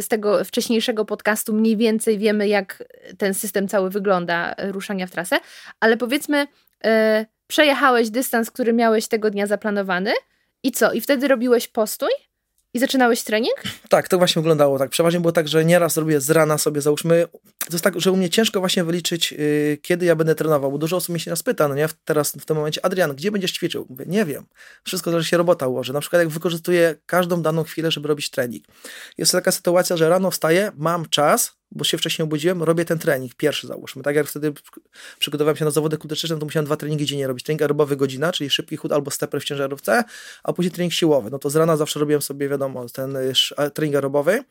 z 0.00 0.08
tego 0.08 0.44
wcześniejszego 0.44 1.04
podcastu 1.04 1.52
mniej 1.52 1.76
więcej 1.76 2.18
wiemy, 2.18 2.48
jak 2.48 2.84
ten 3.18 3.34
system 3.34 3.68
cały 3.68 3.90
wygląda, 3.90 4.54
ruszania 4.58 5.06
w 5.06 5.10
trasę, 5.10 5.36
ale 5.80 5.96
powiedzmy, 5.96 6.46
yy, 6.84 6.90
przejechałeś 7.46 8.10
dystans, 8.10 8.50
który 8.50 8.72
miałeś 8.72 9.08
tego 9.08 9.30
dnia 9.30 9.46
zaplanowany 9.46 10.12
i 10.62 10.72
co? 10.72 10.92
I 10.92 11.00
wtedy 11.00 11.28
robiłeś 11.28 11.68
postój? 11.68 12.10
I 12.74 12.78
zaczynałeś 12.78 13.22
trening? 13.22 13.54
Tak, 13.88 14.08
to 14.08 14.18
właśnie 14.18 14.42
wyglądało 14.42 14.78
tak. 14.78 14.90
Przeważnie 14.90 15.20
było 15.20 15.32
tak, 15.32 15.48
że 15.48 15.64
nieraz 15.64 15.96
robię 15.96 16.20
z 16.20 16.30
rana 16.30 16.58
sobie, 16.58 16.80
załóżmy, 16.80 17.26
to 17.58 17.72
jest 17.72 17.84
tak, 17.84 18.00
że 18.00 18.12
u 18.12 18.16
mnie 18.16 18.30
ciężko 18.30 18.60
właśnie 18.60 18.84
wyliczyć, 18.84 19.32
yy, 19.32 19.78
kiedy 19.82 20.06
ja 20.06 20.16
będę 20.16 20.34
trenował, 20.34 20.72
bo 20.72 20.78
dużo 20.78 20.96
osób 20.96 21.08
mnie 21.08 21.20
się 21.20 21.30
nas 21.30 21.42
pyta, 21.42 21.68
no 21.68 21.74
nie, 21.74 21.88
teraz 22.04 22.32
w 22.32 22.44
tym 22.44 22.56
momencie, 22.56 22.84
Adrian, 22.84 23.14
gdzie 23.14 23.30
będziesz 23.30 23.52
ćwiczył? 23.52 23.86
Mówię, 23.90 24.04
nie 24.08 24.24
wiem. 24.24 24.46
Wszystko 24.84 25.10
zależy 25.10 25.28
się 25.28 25.36
robota 25.36 25.66
ułoży. 25.66 25.92
Na 25.92 26.00
przykład 26.00 26.20
jak 26.20 26.28
wykorzystuję 26.28 26.94
każdą 27.06 27.42
daną 27.42 27.64
chwilę, 27.64 27.90
żeby 27.90 28.08
robić 28.08 28.30
trening. 28.30 28.64
Jest 29.18 29.32
taka 29.32 29.52
sytuacja, 29.52 29.96
że 29.96 30.08
rano 30.08 30.30
wstaję, 30.30 30.72
mam 30.76 31.08
czas, 31.08 31.59
bo 31.72 31.84
się 31.84 31.98
wcześniej 31.98 32.24
obudziłem, 32.24 32.62
robię 32.62 32.84
ten 32.84 32.98
trening, 32.98 33.34
pierwszy 33.34 33.66
załóżmy. 33.66 34.02
Tak 34.02 34.16
jak 34.16 34.26
wtedy 34.26 34.52
przygotowałem 35.18 35.56
się 35.56 35.64
na 35.64 35.70
zawody 35.70 35.98
kulturystyczne, 35.98 36.38
to 36.38 36.44
musiałem 36.44 36.66
dwa 36.66 36.76
treningi 36.76 37.06
dziennie 37.06 37.26
robić. 37.26 37.44
Trening 37.44 37.62
aerobowy 37.62 37.96
godzina, 37.96 38.32
czyli 38.32 38.50
szybki 38.50 38.76
chód 38.76 38.92
albo 38.92 39.10
stepper 39.10 39.40
w 39.40 39.44
ciężarówce, 39.44 40.04
a 40.42 40.52
później 40.52 40.72
trening 40.72 40.92
siłowy. 40.92 41.30
No 41.30 41.38
to 41.38 41.50
z 41.50 41.56
rana 41.56 41.76
zawsze 41.76 42.00
robiłem 42.00 42.22
sobie, 42.22 42.48
wiadomo, 42.48 42.86
ten 42.88 43.16
y, 43.16 43.32
trening 43.74 43.94
aerobowy. 43.94 44.44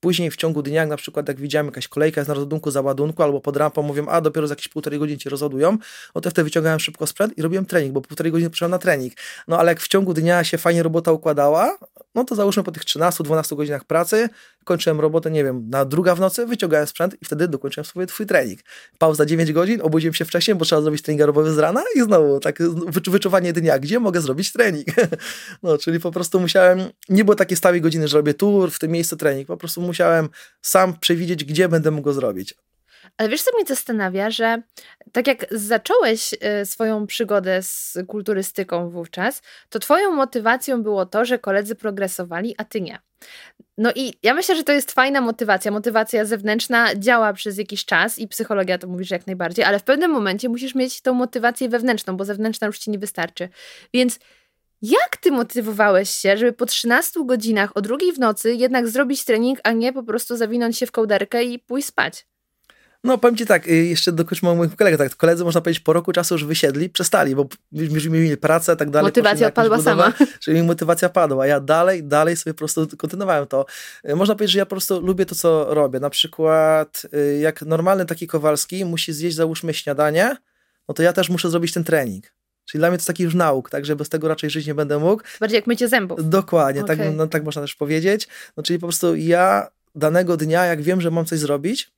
Później 0.00 0.30
w 0.30 0.36
ciągu 0.36 0.62
dnia, 0.62 0.86
na 0.86 0.96
przykład 0.96 1.28
jak 1.28 1.40
widziałem 1.40 1.66
jakaś 1.66 1.88
kolejka 1.88 2.20
jest 2.20 2.28
na 2.28 2.34
rozładunku, 2.34 2.70
załadunku 2.70 3.22
albo 3.22 3.40
pod 3.40 3.56
rampą, 3.56 3.82
mówią, 3.82 4.06
a 4.08 4.20
dopiero 4.20 4.46
za 4.46 4.52
jakieś 4.52 4.68
półtorej 4.68 4.98
godziny 4.98 5.18
cię 5.18 5.30
rozładują, 5.30 5.78
no 6.14 6.20
to 6.20 6.30
wtedy 6.30 6.44
wyciągałem 6.44 6.80
szybko 6.80 7.06
sprzęt 7.06 7.38
i 7.38 7.42
robiłem 7.42 7.66
trening, 7.66 7.92
bo 7.92 8.00
półtorej 8.00 8.32
godziny 8.32 8.50
potrzebowałem 8.50 8.70
na 8.70 8.78
trening. 8.78 9.12
No 9.48 9.58
ale 9.58 9.70
jak 9.70 9.80
w 9.80 9.88
ciągu 9.88 10.14
dnia 10.14 10.44
się 10.44 10.58
fajnie 10.58 10.82
robota 10.82 11.12
układała, 11.12 11.78
no 12.14 12.24
to 12.24 12.34
załóżmy 12.34 12.62
po 12.62 12.72
tych 12.72 12.84
13-12 12.84 13.56
godzinach 13.56 13.84
pracy, 13.84 14.28
kończyłem 14.64 15.00
robotę, 15.00 15.30
nie 15.30 15.44
wiem, 15.44 15.70
na 15.70 15.84
druga 15.84 16.14
w 16.14 16.20
nocy, 16.20 16.46
wyciągałem 16.46 16.86
sprzęt 16.86 17.22
i 17.22 17.24
wtedy 17.24 17.48
dokończyłem 17.48 17.84
swój 17.84 18.06
twój 18.06 18.26
trening. 18.26 18.60
Pauza 18.98 19.26
9 19.26 19.52
godzin, 19.52 19.80
obudziłem 19.82 20.14
się 20.14 20.24
wcześniej, 20.24 20.54
bo 20.54 20.64
trzeba 20.64 20.82
zrobić 20.82 21.02
trening 21.02 21.20
aerobowy 21.20 21.52
z 21.52 21.58
rana 21.58 21.82
i 21.94 22.02
znowu 22.02 22.40
tak 22.40 22.58
wyczuwanie 23.06 23.52
dnia, 23.52 23.78
gdzie 23.78 24.00
mogę 24.00 24.20
zrobić 24.20 24.52
trening. 24.52 24.86
No, 25.62 25.78
czyli 25.78 26.00
po 26.00 26.10
prostu 26.10 26.40
musiałem, 26.40 26.80
nie 27.08 27.24
było 27.24 27.34
takiej 27.34 27.56
stałej 27.56 27.80
godziny, 27.80 28.08
że 28.08 28.16
robię 28.16 28.34
tu, 28.34 28.70
w 28.70 28.78
tym 28.78 28.90
miejscu 28.90 29.16
trening, 29.16 29.46
po 29.46 29.56
prostu 29.56 29.80
musiałem 29.80 30.28
sam 30.62 30.98
przewidzieć, 30.98 31.44
gdzie 31.44 31.68
będę 31.68 31.90
mógł 31.90 32.04
go 32.04 32.12
zrobić. 32.12 32.54
Ale 33.16 33.28
wiesz, 33.28 33.42
co 33.42 33.50
mnie 33.54 33.64
zastanawia, 33.66 34.30
że 34.30 34.62
tak 35.12 35.26
jak 35.26 35.46
zacząłeś 35.50 36.32
y, 36.32 36.66
swoją 36.66 37.06
przygodę 37.06 37.62
z 37.62 37.98
kulturystyką 38.08 38.90
wówczas, 38.90 39.42
to 39.68 39.78
twoją 39.78 40.10
motywacją 40.10 40.82
było 40.82 41.06
to, 41.06 41.24
że 41.24 41.38
koledzy 41.38 41.74
progresowali, 41.74 42.54
a 42.58 42.64
ty 42.64 42.80
nie. 42.80 42.98
No 43.78 43.92
i 43.94 44.14
ja 44.22 44.34
myślę, 44.34 44.56
że 44.56 44.64
to 44.64 44.72
jest 44.72 44.92
fajna 44.92 45.20
motywacja. 45.20 45.70
Motywacja 45.70 46.24
zewnętrzna 46.24 46.94
działa 46.94 47.32
przez 47.32 47.58
jakiś 47.58 47.84
czas 47.84 48.18
i 48.18 48.28
psychologia 48.28 48.78
to 48.78 48.86
mówisz 48.86 49.10
jak 49.10 49.26
najbardziej, 49.26 49.64
ale 49.64 49.78
w 49.78 49.82
pewnym 49.82 50.10
momencie 50.10 50.48
musisz 50.48 50.74
mieć 50.74 51.00
tą 51.00 51.14
motywację 51.14 51.68
wewnętrzną, 51.68 52.16
bo 52.16 52.24
zewnętrzna 52.24 52.66
już 52.66 52.78
ci 52.78 52.90
nie 52.90 52.98
wystarczy. 52.98 53.48
Więc 53.94 54.18
jak 54.82 55.16
ty 55.16 55.30
motywowałeś 55.30 56.10
się, 56.10 56.36
żeby 56.36 56.52
po 56.52 56.66
13 56.66 57.20
godzinach 57.24 57.76
o 57.76 57.80
drugiej 57.80 58.12
w 58.12 58.18
nocy 58.18 58.54
jednak 58.54 58.88
zrobić 58.88 59.24
trening, 59.24 59.58
a 59.64 59.72
nie 59.72 59.92
po 59.92 60.02
prostu 60.02 60.36
zawinąć 60.36 60.78
się 60.78 60.86
w 60.86 60.92
kołderkę 60.92 61.44
i 61.44 61.58
pójść 61.58 61.88
spać? 61.88 62.26
No, 63.04 63.18
powiem 63.18 63.36
ci 63.36 63.46
tak, 63.46 63.68
y, 63.68 63.74
jeszcze 63.74 64.12
dokończmy 64.12 64.54
moich 64.54 64.76
kolegów, 64.76 64.98
tak, 64.98 65.16
koledzy 65.16 65.44
można 65.44 65.60
powiedzieć 65.60 65.82
po 65.82 65.92
roku 65.92 66.12
czasu 66.12 66.34
już 66.34 66.44
wysiedli, 66.44 66.90
przestali, 66.90 67.36
bo 67.36 67.48
już 67.72 68.06
mieli 68.06 68.36
pracę, 68.36 68.76
tak 68.76 68.90
dalej. 68.90 69.08
Motywacja 69.08 69.46
odpadła 69.46 69.82
sama. 69.82 70.12
Czyli 70.40 70.60
mi 70.60 70.66
motywacja 70.66 71.08
padła, 71.08 71.46
ja 71.46 71.60
dalej, 71.60 72.04
dalej 72.04 72.36
sobie 72.36 72.54
po 72.54 72.58
prostu 72.58 72.88
kontynuowałem 72.96 73.46
to. 73.46 73.66
Y, 74.08 74.16
można 74.16 74.34
powiedzieć, 74.34 74.52
że 74.52 74.58
ja 74.58 74.66
po 74.66 74.70
prostu 74.70 75.00
lubię 75.00 75.26
to, 75.26 75.34
co 75.34 75.74
robię. 75.74 76.00
Na 76.00 76.10
przykład 76.10 77.06
y, 77.14 77.38
jak 77.38 77.62
normalny 77.62 78.06
taki 78.06 78.26
Kowalski 78.26 78.84
musi 78.84 79.12
zjeść, 79.12 79.36
załóżmy, 79.36 79.74
śniadanie, 79.74 80.36
no 80.88 80.94
to 80.94 81.02
ja 81.02 81.12
też 81.12 81.28
muszę 81.28 81.50
zrobić 81.50 81.72
ten 81.72 81.84
trening. 81.84 82.24
Czyli 82.64 82.80
dla 82.80 82.88
mnie 82.88 82.98
to 82.98 83.04
taki 83.04 83.22
już 83.22 83.34
nauk, 83.34 83.70
tak, 83.70 83.86
że 83.86 83.96
bez 83.96 84.08
tego 84.08 84.28
raczej 84.28 84.50
żyć 84.50 84.66
nie 84.66 84.74
będę 84.74 84.98
mógł. 84.98 85.22
Bardziej 85.40 85.56
jak 85.56 85.66
mycie 85.66 85.88
zębów. 85.88 86.28
Dokładnie, 86.28 86.82
okay. 86.82 86.96
tak, 86.96 87.06
no, 87.16 87.26
tak 87.26 87.44
można 87.44 87.62
też 87.62 87.74
powiedzieć. 87.74 88.28
No, 88.56 88.62
czyli 88.62 88.78
po 88.78 88.86
prostu 88.86 89.16
ja 89.16 89.70
danego 89.94 90.36
dnia, 90.36 90.64
jak 90.64 90.82
wiem, 90.82 91.00
że 91.00 91.10
mam 91.10 91.24
coś 91.24 91.38
zrobić, 91.38 91.92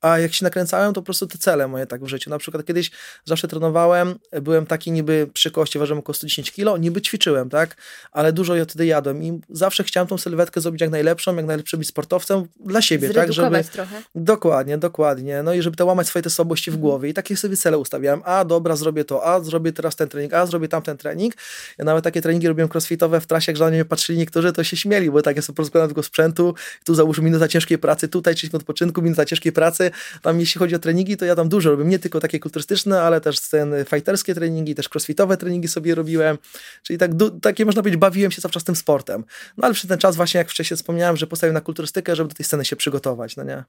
a 0.00 0.18
jak 0.18 0.34
się 0.34 0.44
nakręcałem, 0.44 0.94
to 0.94 1.00
po 1.00 1.04
prostu 1.04 1.26
te 1.26 1.38
cele 1.38 1.68
moje 1.68 1.86
tak 1.86 2.04
w 2.04 2.08
życiu. 2.08 2.30
Na 2.30 2.38
przykład 2.38 2.66
kiedyś 2.66 2.90
zawsze 3.24 3.48
trenowałem, 3.48 4.14
byłem 4.42 4.66
taki 4.66 4.92
niby 4.92 5.30
przy 5.32 5.50
kości, 5.50 5.78
ważyłem 5.78 5.98
około 5.98 6.14
110 6.14 6.52
kilo, 6.52 6.78
niby 6.78 7.02
ćwiczyłem, 7.02 7.50
tak? 7.50 7.76
Ale 8.12 8.32
dużo 8.32 8.56
ja 8.56 8.64
wtedy 8.64 8.86
jadłem 8.86 9.22
i 9.22 9.40
zawsze 9.50 9.84
chciałem 9.84 10.06
tą 10.06 10.18
sylwetkę 10.18 10.60
zrobić 10.60 10.80
jak 10.80 10.90
najlepszą, 10.90 11.36
jak 11.36 11.46
najlepszym 11.46 11.78
być 11.78 11.88
sportowcem 11.88 12.44
dla 12.60 12.82
siebie, 12.82 13.10
tak? 13.10 13.32
Żeby... 13.32 13.64
trochę. 13.64 14.02
Dokładnie, 14.14 14.78
dokładnie. 14.78 15.42
No 15.42 15.54
i 15.54 15.62
żeby 15.62 15.76
te 15.76 15.84
łamać 15.84 16.06
swoje 16.06 16.22
te 16.22 16.30
słabości 16.30 16.70
w 16.70 16.74
mhm. 16.74 16.80
głowie 16.80 17.08
i 17.08 17.14
takie 17.14 17.36
sobie 17.36 17.56
cele 17.56 17.78
ustawiałem. 17.78 18.22
A 18.24 18.44
dobra, 18.44 18.76
zrobię 18.76 19.04
to, 19.04 19.26
a 19.26 19.40
zrobię 19.40 19.72
teraz 19.72 19.96
ten 19.96 20.08
trening, 20.08 20.34
a 20.34 20.46
zrobię 20.46 20.68
tamten 20.68 20.96
trening. 20.96 21.34
Ja 21.78 21.84
nawet 21.84 22.04
takie 22.04 22.22
treningi 22.22 22.48
robiłem 22.48 22.70
crossfitowe 22.74 23.20
w 23.20 23.26
trasie, 23.26 23.52
jak 23.52 23.60
na 23.60 23.68
mnie 23.68 23.84
patrzyli 23.84 24.18
niektórzy, 24.18 24.52
to 24.52 24.64
się 24.64 24.76
śmieli, 24.76 25.10
bo 25.10 25.22
tak 25.22 25.36
ja 25.36 25.42
sobie 25.42 25.56
porozkładam 25.56 25.88
tego 25.88 26.02
sprzętu, 26.02 26.54
tu 26.84 26.94
załóżmy 26.94 27.24
minuta 27.24 27.48
ciężkiej 27.48 27.78
pracy, 27.78 28.08
tutaj 28.08 28.34
30 28.34 28.54
minut 28.54 28.62
odpoczynku, 28.62 29.02
minuta 29.02 29.24
ciężkiej 29.24 29.52
pracy, 29.52 29.89
tam 30.22 30.40
jeśli 30.40 30.58
chodzi 30.58 30.74
o 30.74 30.78
treningi, 30.78 31.16
to 31.16 31.24
ja 31.24 31.36
tam 31.36 31.48
dużo 31.48 31.70
robię, 31.70 31.84
nie 31.84 31.98
tylko 31.98 32.20
takie 32.20 32.40
kulturystyczne, 32.40 33.02
ale 33.02 33.20
też 33.20 33.40
ten 33.40 33.74
fighterskie 33.90 34.34
treningi, 34.34 34.74
też 34.74 34.88
crossfitowe 34.88 35.36
treningi 35.36 35.68
sobie 35.68 35.94
robiłem, 35.94 36.38
czyli 36.82 36.98
tak, 36.98 37.10
takie 37.42 37.64
można 37.64 37.82
powiedzieć, 37.82 38.00
bawiłem 38.00 38.30
się 38.30 38.42
cały 38.42 38.52
czas 38.52 38.64
tym 38.64 38.76
sportem. 38.76 39.24
No 39.56 39.64
ale 39.64 39.74
przy 39.74 39.88
ten 39.88 39.98
czas 39.98 40.16
właśnie, 40.16 40.38
jak 40.38 40.50
wcześniej 40.50 40.76
wspomniałem, 40.76 41.16
że 41.16 41.26
postawiłem 41.26 41.54
na 41.54 41.60
kulturystykę, 41.60 42.16
żeby 42.16 42.28
do 42.28 42.34
tej 42.34 42.46
sceny 42.46 42.64
się 42.64 42.76
przygotować, 42.76 43.36
no 43.36 43.44
nie? 43.44 43.64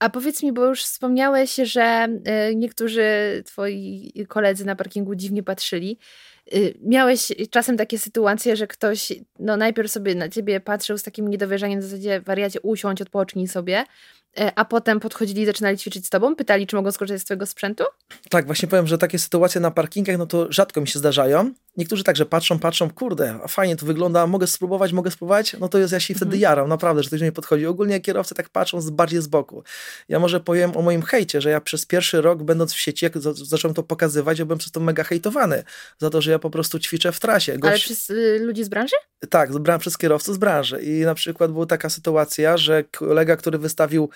A 0.00 0.10
powiedz 0.10 0.42
mi, 0.42 0.52
bo 0.52 0.66
już 0.66 0.84
wspomniałeś, 0.84 1.54
że 1.54 2.08
y, 2.50 2.56
niektórzy 2.56 3.02
twoi 3.46 4.12
koledzy 4.28 4.64
na 4.64 4.76
parkingu 4.76 5.14
dziwnie 5.14 5.42
patrzyli. 5.42 5.98
Y, 6.54 6.74
miałeś 6.82 7.32
czasem 7.50 7.76
takie 7.76 7.98
sytuacje, 7.98 8.56
że 8.56 8.66
ktoś 8.66 9.12
no, 9.38 9.56
najpierw 9.56 9.92
sobie 9.92 10.14
na 10.14 10.28
ciebie 10.28 10.60
patrzył 10.60 10.98
z 10.98 11.02
takim 11.02 11.28
niedowierzaniem 11.28 11.80
w 11.80 11.82
zasadzie 11.82 12.20
wariacie 12.20 12.60
usiądź, 12.60 13.02
odpocznij 13.02 13.48
sobie, 13.48 13.84
a 14.54 14.64
potem 14.64 15.00
podchodzili 15.00 15.42
i 15.42 15.46
zaczynali 15.46 15.78
ćwiczyć 15.78 16.06
z 16.06 16.10
tobą? 16.10 16.36
Pytali, 16.36 16.66
czy 16.66 16.76
mogą 16.76 16.92
skorzystać 16.92 17.22
z 17.22 17.24
twojego 17.24 17.46
sprzętu? 17.46 17.84
Tak, 18.30 18.46
właśnie 18.46 18.68
powiem, 18.68 18.86
że 18.86 18.98
takie 18.98 19.18
sytuacje 19.18 19.60
na 19.60 19.70
parkingach, 19.70 20.18
no 20.18 20.26
to 20.26 20.52
rzadko 20.52 20.80
mi 20.80 20.88
się 20.88 20.98
zdarzają. 20.98 21.52
Niektórzy 21.76 22.04
także 22.04 22.26
patrzą, 22.26 22.58
patrzą, 22.58 22.90
kurde, 22.90 23.38
a 23.44 23.48
fajnie 23.48 23.76
to 23.76 23.86
wygląda, 23.86 24.26
mogę 24.26 24.46
spróbować, 24.46 24.92
mogę 24.92 25.10
spróbować, 25.10 25.56
no 25.60 25.68
to 25.68 25.78
jest, 25.78 25.92
ja 25.92 26.00
się 26.00 26.14
wtedy 26.14 26.36
mhm. 26.36 26.40
jaram, 26.42 26.68
naprawdę, 26.68 27.02
że 27.02 27.08
ktoś 27.08 27.20
do 27.20 27.24
mnie 27.24 27.32
podchodzi. 27.32 27.66
Ogólnie 27.66 28.00
kierowcy 28.00 28.34
tak 28.34 28.48
patrzą 28.48 28.80
z, 28.80 28.90
bardziej 28.90 29.22
z 29.22 29.26
boku. 29.26 29.62
Ja 30.08 30.18
może 30.18 30.40
powiem 30.40 30.76
o 30.76 30.82
moim 30.82 31.02
hejcie, 31.02 31.40
że 31.40 31.50
ja 31.50 31.60
przez 31.60 31.86
pierwszy 31.86 32.20
rok, 32.20 32.42
będąc 32.42 32.72
w 32.72 32.80
sieci, 32.80 33.04
jak 33.04 33.18
zacząłem 33.32 33.74
to 33.74 33.82
pokazywać, 33.82 34.38
ja 34.38 34.44
byłem 34.44 34.58
przez 34.58 34.72
to 34.72 34.80
mega 34.80 35.04
hejtowany, 35.04 35.64
za 35.98 36.10
to, 36.10 36.22
że 36.22 36.30
ja 36.30 36.38
po 36.38 36.50
prostu 36.50 36.78
ćwiczę 36.78 37.12
w 37.12 37.20
trasie. 37.20 37.56
Ale 37.62 37.78
przez 37.78 38.10
y, 38.10 38.38
ludzi 38.42 38.64
z 38.64 38.68
branży? 38.68 38.96
Tak, 39.30 39.50
przez 39.78 39.98
kierowców 39.98 40.34
z 40.34 40.38
branży. 40.38 40.82
I 40.82 41.00
na 41.00 41.14
przykład 41.14 41.52
była 41.52 41.66
taka 41.66 41.90
sytuacja, 41.90 42.56
że 42.56 42.84
kolega, 42.84 43.36
który 43.36 43.58
wystawił 43.58 44.10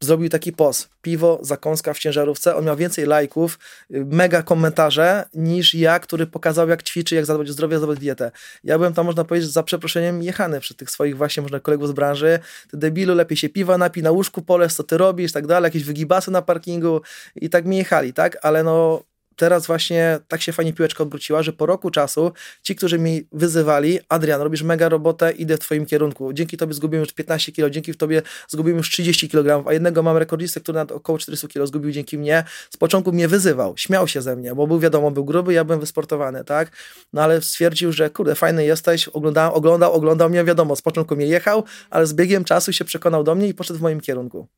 zrobił 0.00 0.28
taki 0.28 0.52
post, 0.52 0.88
piwo, 1.02 1.38
zakąska 1.42 1.94
w 1.94 1.98
ciężarówce, 1.98 2.56
on 2.56 2.64
miał 2.64 2.76
więcej 2.76 3.06
lajków, 3.06 3.58
mega 3.90 4.42
komentarze 4.42 5.24
niż 5.34 5.74
ja, 5.74 5.98
który 5.98 6.26
pokazał 6.26 6.68
jak 6.68 6.82
ćwiczy, 6.82 7.14
jak 7.14 7.26
zadbać 7.26 7.50
o 7.50 7.52
zdrowie, 7.52 7.78
zadbać 7.78 7.98
o 7.98 8.00
dietę. 8.00 8.30
Ja 8.64 8.78
byłem 8.78 8.94
tam, 8.94 9.06
można 9.06 9.24
powiedzieć, 9.24 9.50
za 9.50 9.62
przeproszeniem 9.62 10.22
jechany 10.22 10.60
przy 10.60 10.74
tych 10.74 10.90
swoich 10.90 11.16
właśnie, 11.16 11.42
można 11.42 11.60
kolegów 11.60 11.88
z 11.88 11.92
branży, 11.92 12.38
ty 12.70 12.76
debilu, 12.76 13.14
lepiej 13.14 13.36
się 13.36 13.48
piwa 13.48 13.78
napi, 13.78 14.02
na 14.02 14.10
łóżku 14.10 14.42
poles, 14.42 14.74
co 14.74 14.84
ty 14.84 14.98
robisz, 14.98 15.32
tak 15.32 15.46
dalej, 15.46 15.66
jakieś 15.66 15.84
wygibasy 15.84 16.30
na 16.30 16.42
parkingu. 16.42 17.00
I 17.36 17.50
tak 17.50 17.66
mi 17.66 17.76
jechali, 17.76 18.12
tak, 18.12 18.38
ale 18.42 18.62
no 18.62 19.02
teraz 19.40 19.66
właśnie 19.66 20.18
tak 20.28 20.42
się 20.42 20.52
fajnie 20.52 20.72
piłeczka 20.72 21.02
obróciła, 21.02 21.42
że 21.42 21.52
po 21.52 21.66
roku 21.66 21.90
czasu 21.90 22.32
ci, 22.62 22.76
którzy 22.76 22.98
mi 22.98 23.26
wyzywali, 23.32 23.98
Adrian, 24.08 24.40
robisz 24.40 24.62
mega 24.62 24.88
robotę, 24.88 25.32
idę 25.32 25.56
w 25.56 25.60
twoim 25.60 25.86
kierunku. 25.86 26.32
Dzięki 26.32 26.56
tobie 26.56 26.74
zgubiłem 26.74 27.04
już 27.04 27.12
15 27.12 27.52
kilo, 27.52 27.70
dzięki 27.70 27.94
tobie 27.94 28.22
zgubiłem 28.48 28.78
już 28.78 28.90
30 28.90 29.28
kg, 29.28 29.68
a 29.68 29.72
jednego 29.72 30.02
mam 30.02 30.16
rekordzistę, 30.16 30.60
który 30.60 30.76
nad 30.76 30.92
około 30.92 31.18
400 31.18 31.48
kilo 31.48 31.66
zgubił 31.66 31.90
dzięki 31.90 32.18
mnie. 32.18 32.44
Z 32.70 32.76
początku 32.76 33.12
mnie 33.12 33.28
wyzywał, 33.28 33.74
śmiał 33.76 34.08
się 34.08 34.22
ze 34.22 34.36
mnie, 34.36 34.54
bo 34.54 34.66
był 34.66 34.78
wiadomo, 34.78 35.10
był 35.10 35.24
gruby, 35.24 35.52
ja 35.52 35.64
byłem 35.64 35.80
wysportowany, 35.80 36.44
tak? 36.44 36.70
No 37.12 37.22
ale 37.22 37.42
stwierdził, 37.42 37.92
że 37.92 38.10
kurde, 38.10 38.34
fajny 38.34 38.64
jesteś, 38.64 39.08
oglądał, 39.08 39.54
oglądał, 39.54 39.92
oglądał 39.92 40.30
mnie, 40.30 40.44
wiadomo, 40.44 40.76
z 40.76 40.82
początku 40.82 41.16
mnie 41.16 41.26
jechał, 41.26 41.64
ale 41.90 42.06
z 42.06 42.14
biegiem 42.14 42.44
czasu 42.44 42.72
się 42.72 42.84
przekonał 42.84 43.24
do 43.24 43.34
mnie 43.34 43.48
i 43.48 43.54
poszedł 43.54 43.78
w 43.78 43.82
moim 43.82 44.00
kierunku. 44.00 44.48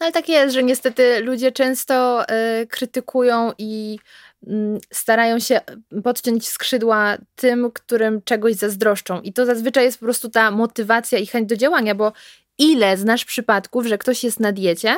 No 0.00 0.06
ale 0.06 0.12
tak 0.12 0.28
jest, 0.28 0.54
że 0.54 0.62
niestety 0.62 1.20
ludzie 1.20 1.52
często 1.52 2.24
y, 2.62 2.66
krytykują 2.66 3.52
i 3.58 3.98
y, 4.42 4.48
starają 4.92 5.38
się 5.38 5.60
podciąć 6.04 6.48
skrzydła 6.48 7.18
tym, 7.34 7.72
którym 7.72 8.22
czegoś 8.22 8.54
zazdroszczą. 8.54 9.20
I 9.20 9.32
to 9.32 9.46
zazwyczaj 9.46 9.84
jest 9.84 9.98
po 9.98 10.06
prostu 10.06 10.28
ta 10.30 10.50
motywacja 10.50 11.18
i 11.18 11.26
chęć 11.26 11.48
do 11.48 11.56
działania, 11.56 11.94
bo 11.94 12.12
ile 12.58 12.96
znasz 12.96 13.24
przypadków, 13.24 13.86
że 13.86 13.98
ktoś 13.98 14.24
jest 14.24 14.40
na 14.40 14.52
diecie, 14.52 14.96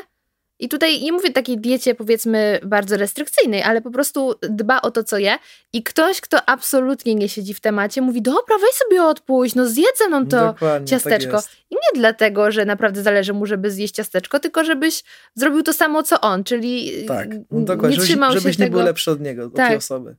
i 0.58 0.68
tutaj 0.68 1.02
nie 1.02 1.12
mówię 1.12 1.32
takiej 1.32 1.58
diecie, 1.58 1.94
powiedzmy, 1.94 2.60
bardzo 2.62 2.96
restrykcyjnej, 2.96 3.62
ale 3.62 3.80
po 3.80 3.90
prostu 3.90 4.34
dba 4.42 4.80
o 4.80 4.90
to, 4.90 5.04
co 5.04 5.18
je. 5.18 5.38
I 5.72 5.82
ktoś, 5.82 6.20
kto 6.20 6.48
absolutnie 6.48 7.14
nie 7.14 7.28
siedzi 7.28 7.54
w 7.54 7.60
temacie, 7.60 8.00
mówi: 8.00 8.22
Dobra, 8.22 8.58
weź 8.60 8.74
sobie 8.74 9.02
odpuść, 9.02 9.54
no 9.54 9.66
zjedz 9.66 9.98
ze 9.98 10.08
mną 10.08 10.26
to 10.26 10.46
Dokładnie, 10.46 10.78
tak 10.78 10.88
ciasteczko. 10.88 11.36
Tak 11.42 11.50
I 11.70 11.74
nie 11.74 12.00
dlatego, 12.00 12.50
że 12.50 12.64
naprawdę 12.64 13.02
zależy 13.02 13.32
mu, 13.32 13.46
żeby 13.46 13.70
zjeść 13.70 13.94
ciasteczko, 13.94 14.40
tylko 14.40 14.64
żebyś 14.64 15.04
zrobił 15.34 15.62
to 15.62 15.72
samo, 15.72 16.02
co 16.02 16.20
on, 16.20 16.44
czyli 16.44 16.92
tak, 17.06 17.28
no 17.50 17.88
nie 17.88 17.96
trzymał 17.96 18.30
żebyś, 18.30 18.42
się 18.42 18.48
żebyś 18.52 18.58
nie 18.58 18.70
był 18.70 18.80
lepszy 18.80 19.10
od 19.10 19.20
niego, 19.20 19.44
od 19.44 19.54
tak. 19.54 19.68
tej 19.68 19.76
osoby. 19.76 20.16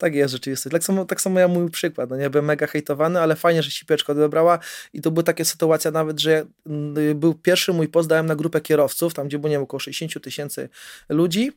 Tak 0.00 0.14
jest 0.14 0.32
rzeczywiście. 0.32 0.70
Tak 0.70 0.84
samo, 0.84 1.04
tak 1.04 1.20
samo 1.20 1.40
ja 1.40 1.48
mój 1.48 1.70
przykład. 1.70 2.10
No 2.10 2.16
nie 2.16 2.30
byłem 2.30 2.44
mega 2.44 2.66
hejtowany, 2.66 3.20
ale 3.20 3.36
fajnie, 3.36 3.62
że 3.62 3.70
sipeczka 3.70 4.12
odebrała 4.12 4.58
i 4.92 5.00
to 5.00 5.10
była 5.10 5.22
taka 5.22 5.44
sytuacja 5.44 5.90
nawet, 5.90 6.20
że 6.20 6.46
mm, 6.66 7.18
był 7.20 7.34
pierwszy 7.34 7.72
mój 7.72 7.88
post 7.88 8.08
dałem 8.08 8.26
na 8.26 8.36
grupę 8.36 8.60
kierowców, 8.60 9.14
tam 9.14 9.28
gdzie 9.28 9.38
było 9.38 9.48
nie 9.48 9.54
wiem, 9.54 9.62
około 9.62 9.80
60 9.80 10.24
tysięcy 10.24 10.68
ludzi 11.08 11.52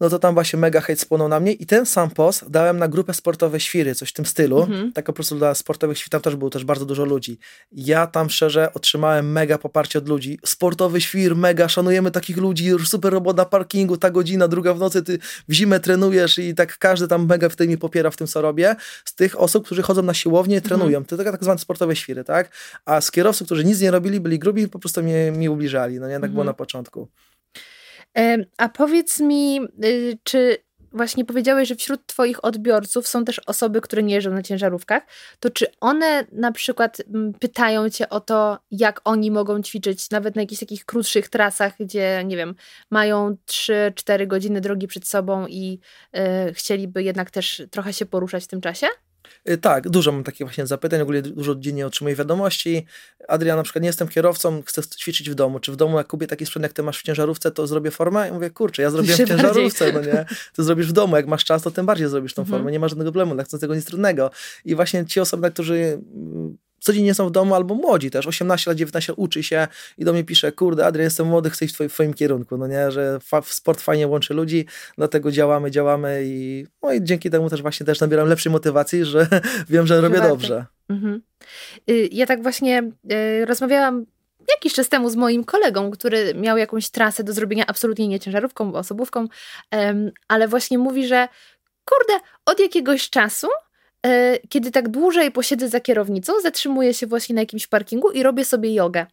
no 0.00 0.08
to 0.08 0.18
tam 0.18 0.34
właśnie 0.34 0.58
mega 0.58 0.80
hejt 0.80 1.00
spłonął 1.00 1.28
na 1.28 1.40
mnie 1.40 1.52
i 1.52 1.66
ten 1.66 1.86
sam 1.86 2.10
post 2.10 2.50
dałem 2.50 2.78
na 2.78 2.88
grupę 2.88 3.14
sportowe 3.14 3.60
świry, 3.60 3.94
coś 3.94 4.08
w 4.08 4.12
tym 4.12 4.26
stylu. 4.26 4.62
Mhm. 4.62 4.92
Tak 4.92 5.04
po 5.04 5.12
prostu 5.12 5.36
dla 5.36 5.54
sportowych 5.54 5.98
świr, 5.98 6.10
tam 6.10 6.20
też 6.20 6.36
było 6.36 6.50
też 6.50 6.64
bardzo 6.64 6.86
dużo 6.86 7.04
ludzi. 7.04 7.38
Ja 7.72 8.06
tam 8.06 8.30
szczerze 8.30 8.74
otrzymałem 8.74 9.32
mega 9.32 9.58
poparcie 9.58 9.98
od 9.98 10.08
ludzi. 10.08 10.38
Sportowy 10.44 11.00
świr, 11.00 11.36
mega, 11.36 11.68
szanujemy 11.68 12.10
takich 12.10 12.36
ludzi, 12.36 12.66
już 12.66 12.88
super 12.88 13.12
robot 13.12 13.36
na 13.36 13.44
parkingu, 13.44 13.96
ta 13.96 14.10
godzina, 14.10 14.48
druga 14.48 14.74
w 14.74 14.78
nocy, 14.78 15.02
ty 15.02 15.18
w 15.48 15.52
zimę 15.52 15.80
trenujesz 15.80 16.38
i 16.38 16.54
tak 16.54 16.78
każdy 16.78 17.08
tam 17.08 17.26
mega 17.26 17.48
w 17.48 17.56
tym 17.56 17.68
mi 17.68 17.78
popiera 17.78 18.10
w 18.10 18.16
tym, 18.16 18.26
co 18.26 18.42
robię. 18.42 18.76
Z 19.04 19.14
tych 19.14 19.40
osób, 19.40 19.66
którzy 19.66 19.82
chodzą 19.82 20.02
na 20.02 20.14
siłownię 20.14 20.56
i 20.56 20.62
trenują. 20.62 20.98
Mhm. 20.98 21.04
To 21.04 21.16
tak, 21.16 21.30
tak 21.30 21.44
zwane 21.44 21.58
sportowe 21.58 21.96
świry, 21.96 22.24
tak? 22.24 22.50
A 22.84 23.00
z 23.00 23.10
kierowców, 23.10 23.46
którzy 23.46 23.64
nic 23.64 23.80
nie 23.80 23.90
robili, 23.90 24.20
byli 24.20 24.38
grubi, 24.38 24.68
po 24.68 24.78
prostu 24.78 25.02
mnie, 25.02 25.32
mi 25.32 25.48
ubliżali. 25.48 26.00
No 26.00 26.06
nie, 26.08 26.14
tak 26.14 26.24
mhm. 26.24 26.32
było 26.32 26.44
na 26.44 26.54
początku. 26.54 27.08
A 28.58 28.68
powiedz 28.68 29.20
mi, 29.20 29.60
y, 29.84 30.18
czy 30.22 30.56
właśnie 30.92 31.24
powiedziałeś, 31.24 31.68
że 31.68 31.74
wśród 31.74 32.06
Twoich 32.06 32.44
odbiorców 32.44 33.08
są 33.08 33.24
też 33.24 33.38
osoby, 33.38 33.80
które 33.80 34.02
nie 34.02 34.14
jeżdżą 34.14 34.30
na 34.30 34.42
ciężarówkach, 34.42 35.02
to 35.40 35.50
czy 35.50 35.66
one 35.80 36.26
na 36.32 36.52
przykład 36.52 37.00
mm, 37.00 37.32
pytają 37.32 37.90
Cię 37.90 38.08
o 38.08 38.20
to, 38.20 38.58
jak 38.70 39.00
oni 39.04 39.30
mogą 39.30 39.62
ćwiczyć 39.62 40.10
nawet 40.10 40.36
na 40.36 40.42
jakichś 40.42 40.60
takich 40.60 40.84
krótszych 40.84 41.28
trasach, 41.28 41.72
gdzie, 41.80 42.22
nie 42.26 42.36
wiem, 42.36 42.54
mają 42.90 43.36
3-4 43.46 44.26
godziny 44.26 44.60
drogi 44.60 44.86
przed 44.86 45.08
sobą 45.08 45.46
i 45.46 45.78
y, 46.48 46.54
chcieliby 46.54 47.02
jednak 47.02 47.30
też 47.30 47.62
trochę 47.70 47.92
się 47.92 48.06
poruszać 48.06 48.44
w 48.44 48.48
tym 48.48 48.60
czasie? 48.60 48.86
Y, 49.48 49.58
tak, 49.58 49.88
dużo 49.88 50.12
mam 50.12 50.24
takich 50.24 50.46
właśnie 50.46 50.66
zapytań, 50.66 51.00
ogólnie 51.00 51.22
dużo 51.22 51.54
dziennie 51.54 51.86
otrzymuję 51.86 52.16
wiadomości. 52.16 52.86
Adrian, 53.28 53.56
na 53.56 53.62
przykład 53.62 53.82
nie 53.82 53.88
jestem 53.88 54.08
kierowcą, 54.08 54.62
chcę 54.62 54.82
ćwiczyć 54.82 55.30
w 55.30 55.34
domu. 55.34 55.60
Czy 55.60 55.72
w 55.72 55.76
domu, 55.76 55.98
jak 55.98 56.06
kupię 56.06 56.26
taki 56.26 56.46
sprzęt, 56.46 56.62
jak 56.62 56.72
ty 56.72 56.82
masz 56.82 56.98
w 56.98 57.02
ciężarówce, 57.02 57.50
to 57.50 57.66
zrobię 57.66 57.90
formę? 57.90 58.28
I 58.28 58.32
mówię, 58.32 58.50
kurczę, 58.50 58.82
ja 58.82 58.90
zrobiłem 59.00 59.18
w 59.18 59.28
ciężarówce, 59.28 59.92
no 59.92 60.00
nie? 60.00 60.24
Ty 60.56 60.62
zrobisz 60.62 60.86
w 60.86 60.92
domu, 60.92 61.16
jak 61.16 61.26
masz 61.26 61.44
czas, 61.44 61.62
to 61.62 61.70
tym 61.70 61.86
bardziej 61.86 62.08
zrobisz 62.08 62.34
tą 62.34 62.42
mhm. 62.42 62.58
formę, 62.58 62.72
nie 62.72 62.80
ma 62.80 62.88
żadnego 62.88 63.12
problemu, 63.12 63.36
tak, 63.36 63.60
tego 63.60 63.74
nic 63.74 63.84
trudnego. 63.84 64.30
I 64.64 64.74
właśnie 64.74 65.06
ci 65.06 65.20
osoby, 65.20 65.50
którzy 65.50 66.00
mm, 66.14 66.56
codziennie 66.80 67.14
są 67.14 67.28
w 67.28 67.30
domu, 67.30 67.54
albo 67.54 67.74
młodzi 67.74 68.10
też, 68.10 68.26
18 68.26 68.70
lat, 68.70 68.78
19 68.78 69.14
uczy 69.14 69.42
się 69.42 69.68
i 69.98 70.04
do 70.04 70.12
mnie 70.12 70.24
pisze, 70.24 70.52
kurde 70.52 70.86
Adrian, 70.86 71.04
jestem 71.04 71.26
młody, 71.26 71.50
chcę 71.50 71.64
iść 71.64 71.74
w, 71.74 71.76
twoim, 71.76 71.90
w 71.90 71.92
twoim 71.92 72.14
kierunku, 72.14 72.56
no 72.56 72.66
nie, 72.66 72.90
że 72.90 73.18
fa- 73.20 73.42
sport 73.42 73.80
fajnie 73.80 74.08
łączy 74.08 74.34
ludzi, 74.34 74.66
dlatego 74.96 75.32
działamy, 75.32 75.70
działamy 75.70 76.22
i, 76.24 76.66
no 76.82 76.92
i 76.92 77.04
dzięki 77.04 77.30
temu 77.30 77.50
też 77.50 77.62
właśnie 77.62 77.86
też 77.86 78.00
nabieram 78.00 78.28
lepszej 78.28 78.52
motywacji, 78.52 79.04
że 79.04 79.26
wiem, 79.70 79.86
że 79.86 80.00
robię 80.00 80.20
dobrze. 80.20 80.66
Mhm. 80.88 81.22
Y, 81.90 82.08
ja 82.12 82.26
tak 82.26 82.42
właśnie 82.42 82.82
y, 83.12 83.46
rozmawiałam 83.46 84.06
jakiś 84.48 84.72
czas 84.74 84.88
temu 84.88 85.10
z 85.10 85.16
moim 85.16 85.44
kolegą, 85.44 85.90
który 85.90 86.34
miał 86.34 86.56
jakąś 86.56 86.90
trasę 86.90 87.24
do 87.24 87.32
zrobienia 87.32 87.64
absolutnie 87.66 88.08
nie 88.08 88.20
ciężarówką, 88.20 88.74
osobówką, 88.74 89.26
ale 90.28 90.48
właśnie 90.48 90.78
mówi, 90.78 91.06
że 91.06 91.28
kurde, 91.84 92.24
od 92.46 92.60
jakiegoś 92.60 93.10
czasu 93.10 93.46
kiedy 94.48 94.70
tak 94.70 94.88
dłużej 94.88 95.30
posiedzę 95.30 95.68
za 95.68 95.80
kierownicą, 95.80 96.40
zatrzymuję 96.40 96.94
się 96.94 97.06
właśnie 97.06 97.34
na 97.34 97.40
jakimś 97.40 97.66
parkingu 97.66 98.10
i 98.10 98.22
robię 98.22 98.44
sobie 98.44 98.74
jogę. 98.74 99.06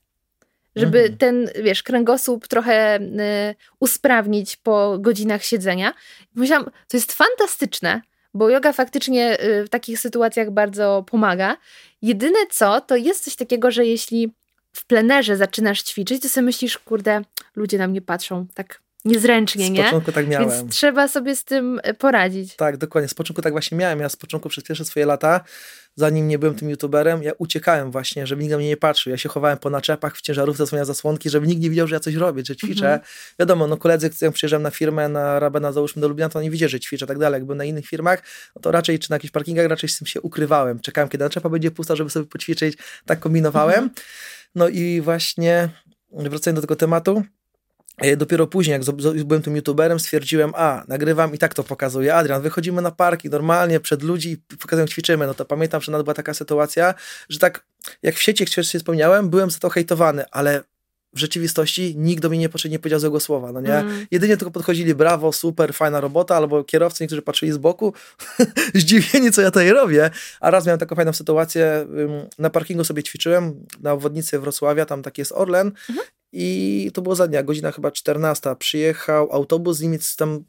Żeby 0.75 0.99
mhm. 0.99 1.17
ten, 1.17 1.49
wiesz, 1.63 1.83
kręgosłup 1.83 2.47
trochę 2.47 2.99
y, 2.99 3.55
usprawnić 3.79 4.55
po 4.55 4.97
godzinach 4.99 5.43
siedzenia. 5.43 5.93
Myślałam, 6.35 6.65
to 6.65 6.97
jest 6.97 7.13
fantastyczne, 7.13 8.01
bo 8.33 8.49
yoga 8.49 8.73
faktycznie 8.73 9.43
y, 9.43 9.65
w 9.65 9.69
takich 9.69 9.99
sytuacjach 9.99 10.51
bardzo 10.51 11.05
pomaga. 11.11 11.57
Jedyne 12.01 12.39
co, 12.51 12.81
to 12.81 12.95
jest 12.95 13.23
coś 13.23 13.35
takiego, 13.35 13.71
że 13.71 13.85
jeśli 13.85 14.33
w 14.73 14.85
plenerze 14.85 15.37
zaczynasz 15.37 15.83
ćwiczyć, 15.83 16.21
to 16.21 16.29
sobie 16.29 16.45
myślisz, 16.45 16.77
kurde, 16.77 17.21
ludzie 17.55 17.77
na 17.77 17.87
mnie 17.87 18.01
patrzą 18.01 18.45
tak 18.53 18.81
niezręcznie, 19.07 19.69
nie? 19.69 19.81
Z 19.81 19.85
początku 19.85 20.11
tak 20.11 20.27
miałem. 20.27 20.49
Więc 20.49 20.75
trzeba 20.75 21.07
sobie 21.07 21.35
z 21.35 21.43
tym 21.43 21.79
e, 21.83 21.93
poradzić. 21.93 22.55
Tak, 22.55 22.77
dokładnie. 22.77 23.07
Z 23.07 23.13
początku 23.13 23.41
tak 23.41 23.53
właśnie 23.53 23.77
miałem. 23.77 23.99
Ja 23.99 24.09
z 24.09 24.15
początku 24.15 24.49
przez 24.49 24.63
pierwsze 24.63 24.85
swoje 24.85 25.05
lata, 25.05 25.41
zanim 25.97 26.27
nie 26.27 26.39
byłem 26.39 26.55
tym 26.55 26.69
youtuberem, 26.69 27.23
ja 27.23 27.31
uciekałem 27.37 27.91
właśnie, 27.91 28.27
żeby 28.27 28.41
nikt 28.41 28.51
na 28.51 28.57
mnie 28.57 28.67
nie 28.67 28.77
patrzył. 28.77 29.11
Ja 29.11 29.17
się 29.17 29.29
chowałem 29.29 29.57
po 29.57 29.69
naczepach 29.69 30.17
w 30.17 30.21
ciężarówce, 30.21 30.57
zasłania 30.63 30.85
zasłonki, 30.85 31.29
żeby 31.29 31.47
nikt 31.47 31.61
nie 31.61 31.69
widział, 31.69 31.87
że 31.87 31.95
ja 31.95 31.99
coś 31.99 32.15
robię, 32.15 32.43
że 32.45 32.55
ćwiczę. 32.55 32.85
Mhm. 32.85 33.01
Wiadomo, 33.39 33.67
no 33.67 33.77
koledzy, 33.77 34.09
jak 34.21 34.33
przyjeżdżam 34.33 34.61
na 34.61 34.71
firmę, 34.71 35.09
na 35.09 35.39
Rabena, 35.39 35.71
załóżmy 35.71 36.01
do 36.01 36.07
Lublina, 36.07 36.29
to 36.29 36.39
oni 36.39 36.49
widzieli, 36.49 36.69
że 36.69 36.79
ćwiczę 36.79 37.07
tak 37.07 37.19
dalej. 37.19 37.37
Jak 37.37 37.45
byłem 37.45 37.57
na 37.57 37.65
innych 37.65 37.85
firmach, 37.85 38.23
no 38.55 38.61
to 38.61 38.71
raczej, 38.71 38.99
czy 38.99 39.09
na 39.09 39.15
jakichś 39.15 39.31
parkingach, 39.31 39.67
raczej 39.67 39.89
z 39.89 39.97
tym 39.97 40.07
się 40.07 40.21
ukrywałem. 40.21 40.79
Czekałem, 40.79 41.09
kiedy 41.09 41.23
naczepa 41.23 41.49
będzie 41.49 41.71
pusta, 41.71 41.95
żeby 41.95 42.09
sobie 42.09 42.25
poćwiczyć. 42.25 42.77
Tak 43.05 43.19
kombinowałem. 43.19 43.83
Mhm. 43.83 43.91
No 44.55 44.69
i 44.69 45.01
właśnie 45.01 45.69
wracając 46.11 46.57
do 46.57 46.61
tego 46.61 46.75
tematu, 46.75 47.23
dopiero 48.17 48.47
później, 48.47 48.79
jak 49.15 49.25
byłem 49.25 49.41
tym 49.41 49.55
youtuberem, 49.55 49.99
stwierdziłem, 49.99 50.51
a, 50.55 50.83
nagrywam 50.87 51.33
i 51.33 51.37
tak 51.37 51.53
to 51.53 51.63
pokazuję. 51.63 52.15
Adrian, 52.15 52.41
wychodzimy 52.41 52.81
na 52.81 52.91
parki 52.91 53.29
normalnie 53.29 53.79
przed 53.79 54.03
ludzi 54.03 54.31
i 54.31 54.57
pokazuję, 54.57 54.87
ćwiczymy. 54.87 55.27
No 55.27 55.33
to 55.33 55.45
pamiętam, 55.45 55.81
że 55.81 55.91
nawet 55.91 56.05
była 56.05 56.13
taka 56.13 56.33
sytuacja, 56.33 56.93
że 57.29 57.39
tak, 57.39 57.65
jak 58.03 58.15
w 58.15 58.21
sieci, 58.21 58.43
jak 58.43 58.65
się 58.65 58.79
wspomniałem, 58.79 59.29
byłem 59.29 59.51
za 59.51 59.59
to 59.59 59.69
hejtowany, 59.69 60.23
ale 60.31 60.63
w 61.13 61.19
rzeczywistości 61.19 61.95
nikt 61.97 62.21
do 62.21 62.29
mnie 62.29 62.39
nie, 62.39 62.69
nie 62.69 62.79
powiedział 62.79 62.99
złego 62.99 63.19
słowa, 63.19 63.51
no 63.51 63.61
nie? 63.61 63.75
Mm. 63.75 64.05
Jedynie 64.11 64.37
tylko 64.37 64.51
podchodzili, 64.51 64.95
brawo, 64.95 65.31
super, 65.31 65.73
fajna 65.73 66.01
robota, 66.01 66.35
albo 66.35 66.63
kierowcy, 66.63 67.03
niektórzy 67.03 67.21
patrzyli 67.21 67.51
z 67.51 67.57
boku, 67.57 67.93
zdziwieni, 68.75 69.31
co 69.31 69.41
ja 69.41 69.51
tutaj 69.51 69.69
robię. 69.69 70.09
A 70.39 70.51
raz 70.51 70.65
miałem 70.65 70.79
taką 70.79 70.95
fajną 70.95 71.13
sytuację, 71.13 71.87
na 72.39 72.49
parkingu 72.49 72.83
sobie 72.83 73.03
ćwiczyłem, 73.03 73.65
na 73.81 73.93
obwodnicy 73.93 74.39
Wrocławia, 74.39 74.85
tam 74.85 75.03
taki 75.03 75.21
jest 75.21 75.31
Orlen 75.31 75.71
mhm. 75.89 76.07
I 76.31 76.91
to 76.93 77.01
było 77.01 77.15
za 77.15 77.27
dnia, 77.27 77.43
godzina 77.43 77.71
chyba 77.71 77.91
14, 77.91 78.55
przyjechał 78.59 79.31
autobus 79.31 79.77
z 79.77 79.81
Niemiec, 79.81 80.15
tam 80.15 80.43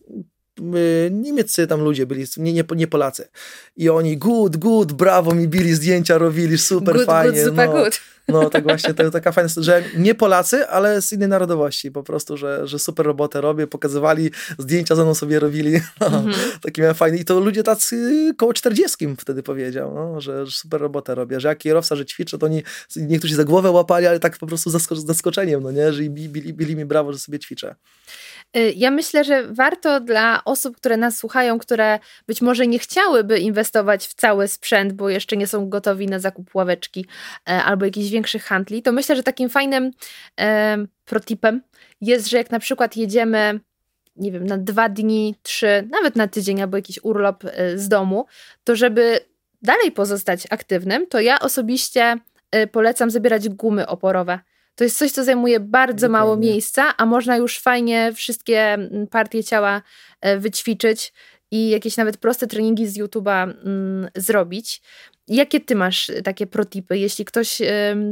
y, 0.74 1.10
niemieccy 1.12 1.66
tam 1.66 1.80
ludzie 1.80 2.06
byli, 2.06 2.24
nie, 2.36 2.52
nie, 2.52 2.64
nie 2.76 2.86
Polacy. 2.86 3.28
I 3.76 3.88
oni 3.88 4.16
good, 4.16 4.56
good, 4.56 4.92
brawo, 4.92 5.34
mi 5.34 5.48
bili 5.48 5.74
zdjęcia, 5.74 6.18
robili, 6.18 6.58
super 6.58 6.94
good, 6.96 7.06
fajnie. 7.06 7.32
Good, 7.32 7.48
super 7.48 7.68
no. 7.68 7.84
good. 7.84 8.00
No 8.28 8.50
tak 8.50 8.62
właśnie, 8.62 8.94
to 8.94 9.10
taka 9.10 9.32
fajna, 9.32 9.50
że 9.56 9.82
nie 9.96 10.14
Polacy, 10.14 10.68
ale 10.68 11.02
z 11.02 11.12
innej 11.12 11.28
narodowości 11.28 11.90
po 11.90 12.02
prostu, 12.02 12.36
że, 12.36 12.66
że 12.66 12.78
super 12.78 13.06
robotę 13.06 13.40
robię, 13.40 13.66
pokazywali, 13.66 14.30
zdjęcia 14.58 14.94
ze 14.94 15.04
mną 15.04 15.14
sobie 15.14 15.40
robili, 15.40 15.72
no, 16.00 16.06
-hmm. 16.06 16.34
taki 16.62 16.80
miałem 16.80 16.96
fajny 16.96 17.18
i 17.18 17.24
to 17.24 17.40
ludzie 17.40 17.62
tacy 17.62 18.30
koło 18.36 18.52
40 18.52 19.16
wtedy 19.18 19.42
powiedział, 19.42 19.94
no, 19.94 20.20
że, 20.20 20.46
że, 20.46 20.52
super 20.52 20.80
robotę 20.80 21.14
robię, 21.14 21.40
że 21.40 21.48
jak 21.48 21.58
kierowca, 21.58 21.96
że 21.96 22.06
ćwiczę, 22.06 22.38
to 22.38 22.46
oni, 22.46 22.62
niektórzy 22.96 23.34
za 23.34 23.44
głowę 23.44 23.70
łapali, 23.70 24.06
ale 24.06 24.20
tak 24.20 24.38
po 24.38 24.46
prostu 24.46 24.70
z 24.70 25.06
zaskoczeniem, 25.06 25.62
no 25.62 25.70
nie, 25.70 25.92
że 25.92 26.02
bili, 26.02 26.28
bili, 26.28 26.54
bili 26.54 26.76
mi 26.76 26.84
brawo, 26.84 27.12
że 27.12 27.18
sobie 27.18 27.38
ćwiczę. 27.38 27.74
Y, 28.56 28.72
ja 28.76 28.90
myślę, 28.90 29.24
że 29.24 29.46
warto 29.46 30.00
dla 30.00 30.44
osób, 30.44 30.76
które 30.76 30.96
nas 30.96 31.18
słuchają, 31.18 31.58
które 31.58 31.98
być 32.26 32.42
może 32.42 32.66
nie 32.66 32.78
chciałyby 32.78 33.38
inwestować 33.38 34.06
w 34.06 34.14
cały 34.14 34.48
sprzęt, 34.48 34.92
bo 34.92 35.08
jeszcze 35.08 35.36
nie 35.36 35.46
są 35.46 35.68
gotowi 35.68 36.06
na 36.06 36.18
zakup 36.18 36.54
ławeczki 36.54 37.06
e, 37.48 37.62
albo 37.64 37.84
jakichś 37.84 38.10
większych 38.18 38.44
handli, 38.44 38.82
to 38.82 38.92
myślę, 38.92 39.16
że 39.16 39.22
takim 39.22 39.48
fajnym 39.48 39.90
e, 40.40 40.76
protipem 41.04 41.62
jest, 42.00 42.28
że 42.30 42.36
jak 42.36 42.50
na 42.50 42.58
przykład 42.58 42.96
jedziemy 42.96 43.60
nie 44.16 44.32
wiem, 44.32 44.46
na 44.46 44.58
dwa 44.58 44.88
dni, 44.88 45.34
trzy, 45.42 45.88
nawet 45.90 46.16
na 46.16 46.28
tydzień 46.28 46.62
albo 46.62 46.76
jakiś 46.76 46.98
urlop 47.02 47.44
e, 47.44 47.78
z 47.78 47.88
domu, 47.88 48.26
to 48.64 48.76
żeby 48.76 49.20
dalej 49.62 49.92
pozostać 49.92 50.46
aktywnym, 50.50 51.06
to 51.06 51.20
ja 51.20 51.38
osobiście 51.40 52.16
polecam 52.72 53.10
zabierać 53.10 53.48
gumy 53.48 53.86
oporowe. 53.86 54.38
To 54.74 54.84
jest 54.84 54.98
coś, 54.98 55.12
co 55.12 55.24
zajmuje 55.24 55.60
bardzo 55.60 56.06
Dokładnie. 56.06 56.12
mało 56.12 56.36
miejsca, 56.36 56.96
a 56.96 57.06
można 57.06 57.36
już 57.36 57.58
fajnie 57.58 58.12
wszystkie 58.14 58.78
partie 59.10 59.44
ciała 59.44 59.82
e, 60.20 60.38
wyćwiczyć 60.38 61.12
i 61.50 61.68
jakieś 61.68 61.96
nawet 61.96 62.16
proste 62.16 62.46
treningi 62.46 62.86
z 62.86 62.98
YouTube'a 62.98 63.42
mm, 63.64 64.08
zrobić. 64.16 64.82
Jakie 65.28 65.60
ty 65.60 65.74
masz 65.74 66.10
takie 66.24 66.46
protipy, 66.46 66.98
jeśli 66.98 67.24
ktoś 67.24 67.60
y, 67.60 67.66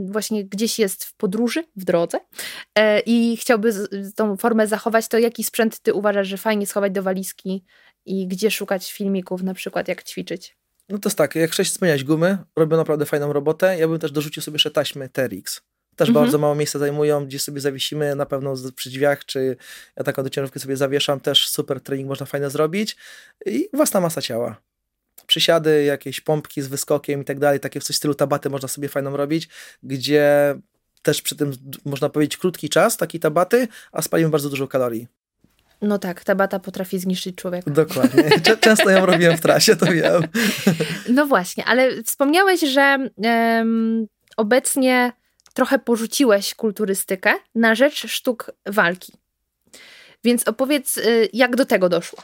właśnie 0.04 0.44
gdzieś 0.44 0.78
jest 0.78 1.04
w 1.04 1.14
podróży, 1.14 1.64
w 1.76 1.84
drodze 1.84 2.18
y, 2.18 2.82
i 3.06 3.36
chciałby 3.36 3.72
z, 3.72 4.14
tą 4.14 4.36
formę 4.36 4.66
zachować, 4.66 5.08
to 5.08 5.18
jaki 5.18 5.44
sprzęt 5.44 5.78
ty 5.78 5.94
uważasz, 5.94 6.28
że 6.28 6.36
fajnie 6.36 6.66
schować 6.66 6.92
do 6.92 7.02
walizki 7.02 7.64
i 8.06 8.28
gdzie 8.28 8.50
szukać 8.50 8.92
filmików 8.92 9.42
na 9.42 9.54
przykład, 9.54 9.88
jak 9.88 10.02
ćwiczyć? 10.02 10.56
No 10.88 10.98
to 10.98 11.08
jest 11.08 11.18
tak, 11.18 11.34
jak 11.34 11.50
wcześniej 11.50 11.72
wspomniałeś, 11.72 12.04
gumy 12.04 12.38
robią 12.56 12.76
naprawdę 12.76 13.06
fajną 13.06 13.32
robotę. 13.32 13.78
Ja 13.78 13.88
bym 13.88 13.98
też 13.98 14.12
dorzucił 14.12 14.42
sobie 14.42 14.54
jeszcze 14.54 14.70
taśmy 14.70 15.08
TRX 15.08 15.62
też 15.96 16.08
mhm. 16.08 16.24
bardzo 16.24 16.38
mało 16.38 16.54
miejsca 16.54 16.78
zajmują, 16.78 17.26
gdzie 17.26 17.38
sobie 17.38 17.60
zawiesimy 17.60 18.14
na 18.14 18.26
pewno 18.26 18.54
przy 18.76 18.90
drzwiach, 18.90 19.24
czy 19.24 19.56
ja 19.96 20.04
taką 20.04 20.22
do 20.22 20.30
ciężarówki 20.30 20.60
sobie 20.60 20.76
zawieszam, 20.76 21.20
też 21.20 21.48
super 21.48 21.80
trening 21.80 22.08
można 22.08 22.26
fajnie 22.26 22.50
zrobić 22.50 22.96
i 23.46 23.68
własna 23.72 24.00
masa 24.00 24.22
ciała. 24.22 24.56
Przysiady, 25.26 25.84
jakieś 25.84 26.20
pompki 26.20 26.62
z 26.62 26.68
wyskokiem 26.68 27.22
i 27.22 27.24
tak 27.24 27.38
dalej, 27.38 27.60
takie 27.60 27.80
w 27.80 27.84
coś 27.84 27.96
w 27.96 27.98
stylu 27.98 28.14
tabaty 28.14 28.50
można 28.50 28.68
sobie 28.68 28.88
fajną 28.88 29.16
robić, 29.16 29.48
gdzie 29.82 30.54
też 31.02 31.22
przy 31.22 31.36
tym 31.36 31.52
można 31.84 32.08
powiedzieć 32.08 32.36
krótki 32.36 32.68
czas, 32.68 32.96
taki 32.96 33.20
tabaty, 33.20 33.68
a 33.92 34.02
spalimy 34.02 34.30
bardzo 34.30 34.50
dużo 34.50 34.68
kalorii. 34.68 35.06
No 35.82 35.98
tak, 35.98 36.24
tabata 36.24 36.58
potrafi 36.58 36.98
zniszczyć 36.98 37.36
człowieka. 37.36 37.70
Dokładnie. 37.70 38.30
Często 38.60 38.90
ją 38.90 39.06
robiłem 39.06 39.36
w 39.36 39.40
trasie, 39.40 39.76
to 39.76 39.86
wiem. 39.86 40.22
No 41.08 41.26
właśnie, 41.26 41.64
ale 41.64 42.02
wspomniałeś, 42.02 42.60
że 42.60 43.08
um, 43.16 44.06
obecnie 44.36 45.12
trochę 45.56 45.78
porzuciłeś 45.78 46.54
kulturystykę 46.54 47.34
na 47.54 47.74
rzecz 47.74 48.06
sztuk 48.06 48.50
walki. 48.66 49.12
Więc 50.24 50.48
opowiedz, 50.48 50.96
y, 50.96 51.28
jak 51.32 51.56
do 51.56 51.66
tego 51.66 51.88
doszło. 51.88 52.22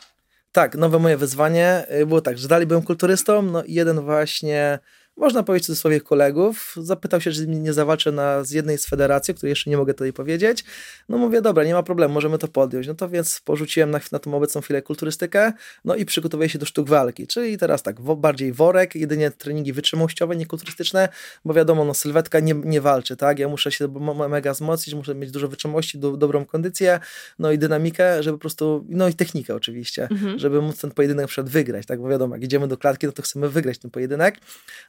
Tak, 0.53 0.75
nowe 0.75 0.99
moje 0.99 1.16
wyzwanie 1.16 1.87
y, 2.01 2.07
było 2.07 2.21
tak, 2.21 2.38
że 2.38 2.49
dalej 2.49 2.66
byłem 2.66 2.83
kulturystą, 2.83 3.42
no 3.42 3.64
i 3.64 3.75
jeden 3.75 4.01
właśnie 4.01 4.79
można 5.16 5.42
powiedzieć 5.42 5.68
do 5.68 5.77
swoich 5.77 6.05
kolegów. 6.05 6.75
Zapytał 6.77 7.20
się, 7.20 7.33
czy 7.33 7.48
nie 7.48 7.72
zawalczę 7.72 8.12
na, 8.12 8.44
z 8.44 8.51
jednej 8.51 8.79
z 8.79 8.87
federacji, 8.87 9.35
której 9.35 9.51
jeszcze 9.51 9.70
nie 9.70 9.77
mogę 9.77 9.94
tutaj 9.94 10.12
powiedzieć. 10.12 10.64
No 11.09 11.18
mówię, 11.18 11.42
dobra, 11.42 11.64
nie 11.64 11.75
ma 11.75 11.83
problemu, 11.83 12.14
możemy 12.14 12.38
to 12.38 12.48
podjąć. 12.48 12.87
No 12.87 12.94
to 12.94 13.09
więc 13.09 13.40
porzuciłem 13.40 13.90
na, 13.90 14.01
na 14.12 14.18
tą 14.18 14.35
obecną 14.35 14.61
chwilę 14.61 14.83
kulturystykę, 14.83 15.53
no 15.85 15.94
i 15.94 16.05
przygotowuję 16.05 16.48
się 16.48 16.59
do 16.59 16.66
sztuk 16.66 16.88
walki. 16.88 17.27
Czyli 17.27 17.59
teraz 17.59 17.83
tak, 17.83 18.01
wo, 18.01 18.16
bardziej 18.16 18.53
worek, 18.53 18.94
jedynie 18.94 19.31
treningi 19.31 19.72
wytrzymałościowe, 19.72 20.37
nie 20.37 20.46
kulturystyczne, 20.46 21.09
bo 21.44 21.55
wiadomo, 21.55 21.85
no 21.85 21.94
sylwetka 21.94 22.40
nie, 22.40 22.55
nie 22.55 22.81
walczy, 22.81 23.16
tak? 23.16 23.38
Ja 23.38 23.48
muszę 23.48 23.72
się 23.72 23.88
mega 24.29 24.53
wzmocnić, 24.53 24.94
muszę 24.94 25.14
mieć 25.14 25.31
dużo 25.31 25.48
wytrzymałości, 25.48 25.98
do, 25.98 26.16
dobrą 26.16 26.44
kondycję, 26.44 27.01
no 27.38 27.53
i 27.53 27.59
dynamikę, 27.59 28.22
żeby 28.22 28.38
po 28.38 28.40
prostu, 28.40 28.87
no 28.88 29.09
i 29.09 29.14
technikę 29.14 29.55
oczywiście, 29.55 30.09
mhm. 30.11 30.38
żeby 30.38 30.62
móc 30.62 30.81
ten 30.81 30.90
pojedynek 30.90 31.27
przed 31.27 31.48
wygrać, 31.48 31.87
tak? 31.87 32.01
Bo 32.01 32.09
wiadomo, 32.09 32.35
jak 32.35 32.44
idziemy 32.44 32.68
do 32.68 32.77
klatki, 32.77 33.07
no 33.07 33.12
to 33.12 33.22
chcemy 33.22 33.48
wygrać 33.48 33.79
ten 33.79 33.90
pojedynek. 33.90 34.38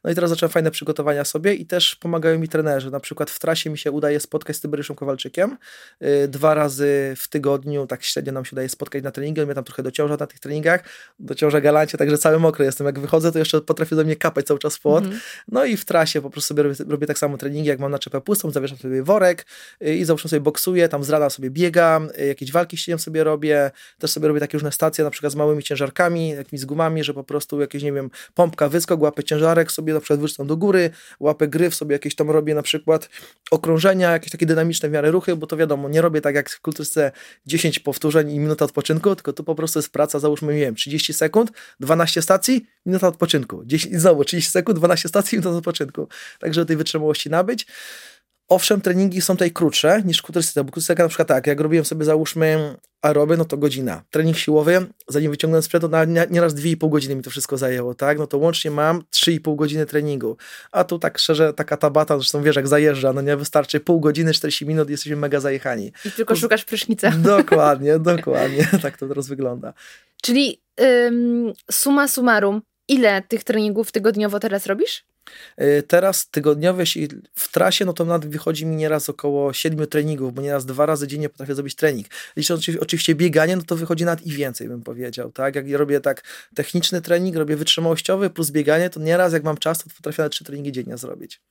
No 0.03 0.12
i 0.13 0.15
teraz 0.15 0.29
zacząłem 0.29 0.51
fajne 0.51 0.71
przygotowania 0.71 1.25
sobie 1.25 1.53
i 1.53 1.65
też 1.65 1.95
pomagają 1.95 2.39
mi 2.39 2.47
trenerzy. 2.47 2.91
Na 2.91 2.99
przykład 2.99 3.31
w 3.31 3.39
trasie 3.39 3.69
mi 3.69 3.77
się 3.77 3.91
udaje 3.91 4.19
spotkać 4.19 4.55
z 4.55 4.61
Tyberyszem 4.61 4.95
Kowalczykiem. 4.95 5.57
Yy, 6.01 6.27
dwa 6.27 6.53
razy 6.53 7.13
w 7.17 7.27
tygodniu, 7.27 7.87
tak 7.87 8.03
średnio 8.03 8.33
nam 8.33 8.45
się 8.45 8.51
udaje 8.53 8.69
spotkać 8.69 9.03
na 9.03 9.11
treningi. 9.11 9.41
On 9.41 9.47
mnie 9.47 9.55
tam 9.55 9.63
trochę 9.63 9.83
dociąża 9.83 10.17
na 10.19 10.27
tych 10.27 10.39
treningach. 10.39 10.83
Dociąża 11.19 11.61
galancie, 11.61 11.97
także 11.97 12.17
cały 12.17 12.39
mokry 12.39 12.65
jestem. 12.65 12.87
Jak 12.87 12.99
wychodzę, 12.99 13.31
to 13.31 13.39
jeszcze 13.39 13.61
potrafię 13.61 13.95
do 13.95 14.03
mnie 14.03 14.15
kapać 14.15 14.45
cały 14.45 14.59
czas 14.59 14.79
pot. 14.79 15.03
Mm 15.03 15.17
-hmm. 15.17 15.21
No 15.47 15.65
i 15.65 15.77
w 15.77 15.85
trasie 15.85 16.21
po 16.21 16.29
prostu 16.29 16.47
sobie 16.47 16.63
robię, 16.63 16.75
robię, 16.87 17.07
tak 17.07 17.19
samo 17.19 17.37
treningi, 17.37 17.69
jak 17.69 17.79
mam 17.79 17.91
na 17.91 17.99
czepę 17.99 18.21
pustą, 18.21 18.51
zawieszam 18.51 18.77
sobie 18.77 19.03
worek 19.03 19.45
yy, 19.81 19.95
i 19.95 20.05
załóżmy 20.05 20.29
sobie 20.29 20.39
boksuję, 20.39 20.89
tam 20.89 21.03
z 21.03 21.09
rana 21.09 21.29
sobie 21.29 21.49
biegam, 21.49 22.09
yy, 22.17 22.27
jakieś 22.27 22.51
walki 22.51 22.77
ścieniem 22.77 22.99
sobie 22.99 23.23
robię. 23.23 23.71
Też 23.99 24.11
sobie 24.11 24.27
robię 24.27 24.39
takie 24.39 24.57
różne 24.57 24.71
stacje, 24.71 25.03
na 25.03 25.09
przykład 25.09 25.33
z 25.33 25.35
małymi 25.35 25.63
ciężarkami, 25.63 26.29
jakimiś 26.29 26.61
z 26.61 26.65
gumami, 26.65 27.03
że 27.03 27.13
po 27.13 27.23
prostu 27.23 27.61
jakieś, 27.61 27.83
nie 27.83 27.93
wiem, 27.93 28.09
pompka, 28.33 28.69
wyskok, 28.69 29.01
łapę 29.01 29.23
ciężarek 29.23 29.71
sobie 29.71 29.93
przykład 30.03 30.19
wyrzucam 30.19 30.47
do 30.47 30.57
góry, 30.57 30.89
łapę 31.19 31.47
gryf, 31.47 31.75
sobie 31.75 31.93
jakieś 31.93 32.15
tam 32.15 32.29
robię 32.29 32.55
na 32.55 32.61
przykład 32.61 33.09
okrążenia, 33.51 34.11
jakieś 34.11 34.31
takie 34.31 34.45
dynamiczne 34.45 34.89
w 34.89 34.91
miarę 34.91 35.11
ruchy, 35.11 35.35
bo 35.35 35.47
to 35.47 35.57
wiadomo, 35.57 35.89
nie 35.89 36.01
robię 36.01 36.21
tak 36.21 36.35
jak 36.35 36.49
w 36.49 36.61
kulturce 36.61 37.11
10 37.45 37.79
powtórzeń 37.79 38.31
i 38.31 38.39
minuta 38.39 38.65
odpoczynku, 38.65 39.15
tylko 39.15 39.33
tu 39.33 39.43
po 39.43 39.55
prostu 39.55 39.79
jest 39.79 39.89
praca, 39.89 40.19
załóżmy, 40.19 40.53
nie 40.53 40.59
wiem, 40.59 40.75
30 40.75 41.13
sekund, 41.13 41.51
12 41.79 42.21
stacji, 42.21 42.65
minuta 42.85 43.07
odpoczynku. 43.07 43.61
10, 43.65 43.95
znowu 43.95 44.23
30 44.23 44.51
sekund, 44.51 44.77
12 44.77 45.09
stacji, 45.09 45.37
minuta 45.37 45.57
odpoczynku. 45.57 46.07
Także 46.39 46.65
tej 46.65 46.77
wytrzymałości 46.77 47.29
nabyć. 47.29 47.65
Owszem, 48.49 48.81
treningi 48.81 49.21
są 49.21 49.33
tutaj 49.33 49.51
krótsze 49.51 50.01
niż 50.05 50.21
kulturystyka, 50.21 50.63
bo 50.63 50.71
kulturystyka 50.71 51.03
na 51.03 51.09
przykład 51.09 51.27
tak, 51.27 51.47
jak 51.47 51.59
robiłem 51.59 51.85
sobie 51.85 52.05
załóżmy 52.05 52.75
aeroby, 53.01 53.37
no 53.37 53.45
to 53.45 53.57
godzina. 53.57 54.03
Trening 54.09 54.37
siłowy, 54.37 54.87
zanim 55.07 55.31
wyciągnąłem 55.31 55.63
sprzęt, 55.63 55.83
to 55.91 56.05
nieraz 56.29 56.55
2,5 56.55 56.89
godziny 56.89 57.15
mi 57.15 57.23
to 57.23 57.29
wszystko 57.29 57.57
zajęło, 57.57 57.95
tak? 57.95 58.19
No 58.19 58.27
to 58.27 58.37
łącznie 58.37 58.71
mam 58.71 59.03
3,5 59.15 59.55
godziny 59.55 59.85
treningu. 59.85 60.37
A 60.71 60.83
tu 60.83 60.99
tak 60.99 61.17
szczerze, 61.17 61.53
taka 61.53 61.77
tabata, 61.77 62.17
zresztą 62.17 62.43
wiesz 62.43 62.55
jak 62.55 62.67
zajeżdża, 62.67 63.13
no 63.13 63.21
nie 63.21 63.37
wystarczy 63.37 63.79
pół 63.79 63.99
godziny, 63.99 64.33
40 64.33 64.65
minut 64.65 64.89
jesteśmy 64.89 65.15
mega 65.15 65.39
zajechani. 65.39 65.91
I 66.05 66.11
tylko 66.11 66.33
to... 66.33 66.39
szukasz 66.39 66.65
prysznica. 66.65 67.11
Dokładnie, 67.37 67.99
dokładnie. 67.99 68.67
tak 68.81 68.97
to 68.97 69.07
teraz 69.07 69.27
wygląda. 69.27 69.73
Czyli 70.21 70.61
ym, 70.81 71.53
suma 71.71 72.07
summarum, 72.07 72.61
ile 72.87 73.21
tych 73.21 73.43
treningów 73.43 73.91
tygodniowo 73.91 74.39
teraz 74.39 74.65
robisz? 74.65 75.05
Y, 75.61 75.83
teraz 75.87 76.29
tygodniowo, 76.29 76.79
jeśli 76.79 77.07
w 77.35 77.51
trasie, 77.51 77.85
no 77.85 77.93
to 77.93 78.05
nawet 78.05 78.25
wychodzi 78.25 78.65
mi 78.65 78.75
nieraz 78.75 79.09
około 79.09 79.53
7 79.53 79.87
treningów, 79.87 80.33
bo 80.33 80.41
nieraz 80.41 80.65
dwa 80.65 80.85
razy 80.85 81.07
dziennie 81.07 81.29
potrafię 81.29 81.55
zrobić 81.55 81.75
trening. 81.75 82.07
Licząc 82.37 82.69
oczywiście 82.79 83.15
bieganie, 83.15 83.55
no 83.55 83.63
to 83.63 83.75
wychodzi 83.75 84.05
nawet 84.05 84.25
i 84.27 84.31
więcej, 84.31 84.67
bym 84.67 84.81
powiedział, 84.81 85.31
tak? 85.31 85.55
Jak 85.55 85.65
robię 85.71 85.99
tak 85.99 86.23
techniczny 86.55 87.01
trening, 87.01 87.35
robię 87.35 87.55
wytrzymałościowy 87.55 88.29
plus 88.29 88.51
bieganie, 88.51 88.89
to 88.89 88.99
nieraz 88.99 89.33
jak 89.33 89.43
mam 89.43 89.57
czas, 89.57 89.83
to 89.83 89.89
potrafię 89.95 90.21
nawet 90.21 90.33
trzy 90.33 90.43
treningi 90.43 90.71
dziennie 90.71 90.97
zrobić. 90.97 91.41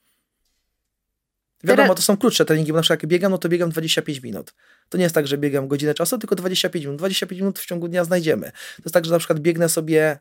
Wiadomo, 1.65 1.95
to 1.95 2.03
są 2.03 2.17
krótsze 2.17 2.45
treningi, 2.45 2.73
bo 2.73 2.77
na 2.79 2.83
przykład 2.83 3.03
jak 3.03 3.11
biegam, 3.11 3.33
no 3.33 3.39
to 3.39 3.49
biegam 3.49 3.71
25 3.71 4.23
minut. 4.23 4.55
To 4.89 4.99
nie 4.99 5.03
jest 5.03 5.15
tak, 5.15 5.27
że 5.27 5.39
biegam 5.39 5.69
godzinę 5.69 5.95
czasu, 5.95 6.19
tylko 6.19 6.35
25 6.35 6.85
minut. 6.85 6.99
25 6.99 7.41
minut 7.41 7.59
w 7.59 7.67
ciągu 7.67 7.89
dnia 7.89 8.05
znajdziemy. 8.05 8.51
To 8.77 8.83
jest 8.85 8.95
tak, 8.95 9.05
że 9.05 9.11
na 9.11 9.19
przykład 9.19 9.41
biegnę 9.41 9.69
sobie 9.69 10.19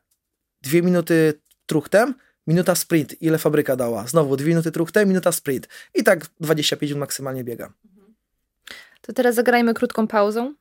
dwie 0.62 0.82
minuty 0.82 1.34
truchtem, 1.66 2.14
minuta 2.48 2.76
sprint, 2.76 3.22
ile 3.22 3.38
fabryka 3.38 3.76
dała. 3.76 4.08
Znowu 4.08 4.38
dwie 4.38 4.48
minuty 4.48 4.72
truchtem, 4.72 5.08
minuta 5.08 5.32
sprint. 5.32 5.68
I 5.96 6.04
tak 6.04 6.28
25 6.40 6.90
minut 6.90 7.00
maksymalnie 7.00 7.44
biega. 7.44 7.74
To 9.02 9.14
teraz 9.14 9.36
zagrajmy 9.36 9.74
krótką 9.74 10.08
pauzą. 10.08 10.54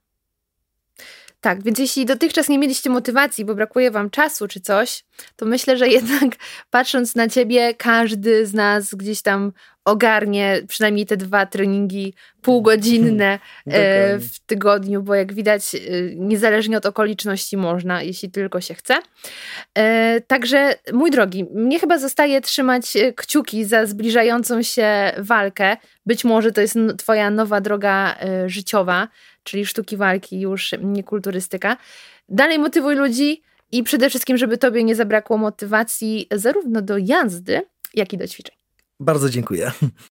Tak, 1.40 1.62
więc 1.62 1.79
jeśli 1.79 2.07
dotychczas 2.07 2.48
nie 2.48 2.59
mieliście 2.59 2.90
motywacji, 2.90 3.44
bo 3.44 3.55
brakuje 3.55 3.90
wam 3.90 4.11
czasu 4.11 4.48
czy 4.48 4.61
coś, 4.61 5.05
to 5.37 5.46
myślę, 5.46 5.76
że 5.76 5.88
jednak 5.98 6.31
patrząc 6.70 7.14
na 7.14 7.29
ciebie, 7.29 7.74
każdy 7.74 8.46
z 8.46 8.55
nas 8.55 8.94
gdzieś 8.94 9.22
tam 9.22 9.53
ogarnie 9.85 10.62
przynajmniej 10.68 11.07
te 11.07 11.16
dwa 11.16 11.46
treningi 11.46 12.14
półgodzinne 12.42 13.33
e, 13.66 14.18
w 14.18 14.38
tygodniu, 14.46 15.03
bo 15.03 15.14
jak 15.14 15.33
widać, 15.33 15.74
e, 15.74 15.79
niezależnie 16.16 16.76
od 16.76 16.87
okoliczności 16.87 17.57
można, 17.57 18.03
jeśli 18.03 18.31
tylko 18.31 18.61
się 18.61 18.74
chce. 18.74 18.98
E, 19.79 20.20
także, 20.20 20.74
mój 20.92 21.11
drogi, 21.11 21.46
mnie 21.55 21.81
chyba 21.81 21.98
zostaje 21.98 22.40
trzymać 22.40 22.92
kciuki 23.16 23.64
za 23.64 23.87
zbliżającą 23.87 24.62
się 24.62 25.12
walkę. 25.18 25.76
Być 26.07 26.24
może 26.24 26.53
to 26.53 26.61
jest 26.61 26.76
Twoja 26.98 27.31
nowa 27.31 27.61
droga 27.61 28.16
życiowa, 28.46 29.09
czyli 29.51 29.67
sztuki 29.67 29.97
walki, 29.97 30.41
już 30.41 30.75
nie 30.83 31.05
kulturystyka. 31.05 31.77
Dalej 32.29 32.59
motywuj 32.59 32.95
ludzi 32.95 33.43
i 33.73 33.83
przede 33.83 34.11
wszystkim, 34.11 34.37
żeby 34.37 34.59
Tobie 34.59 34.85
nie 34.85 34.95
zabrakło 34.95 35.39
motywacji 35.39 36.27
zarówno 36.33 36.83
do 36.83 36.99
jazdy, 36.99 37.63
jak 37.95 38.13
i 38.13 38.19
do 38.19 38.29
ćwiczeń. 38.29 38.57
Bardzo 39.01 39.31
dziękuję. 39.31 39.73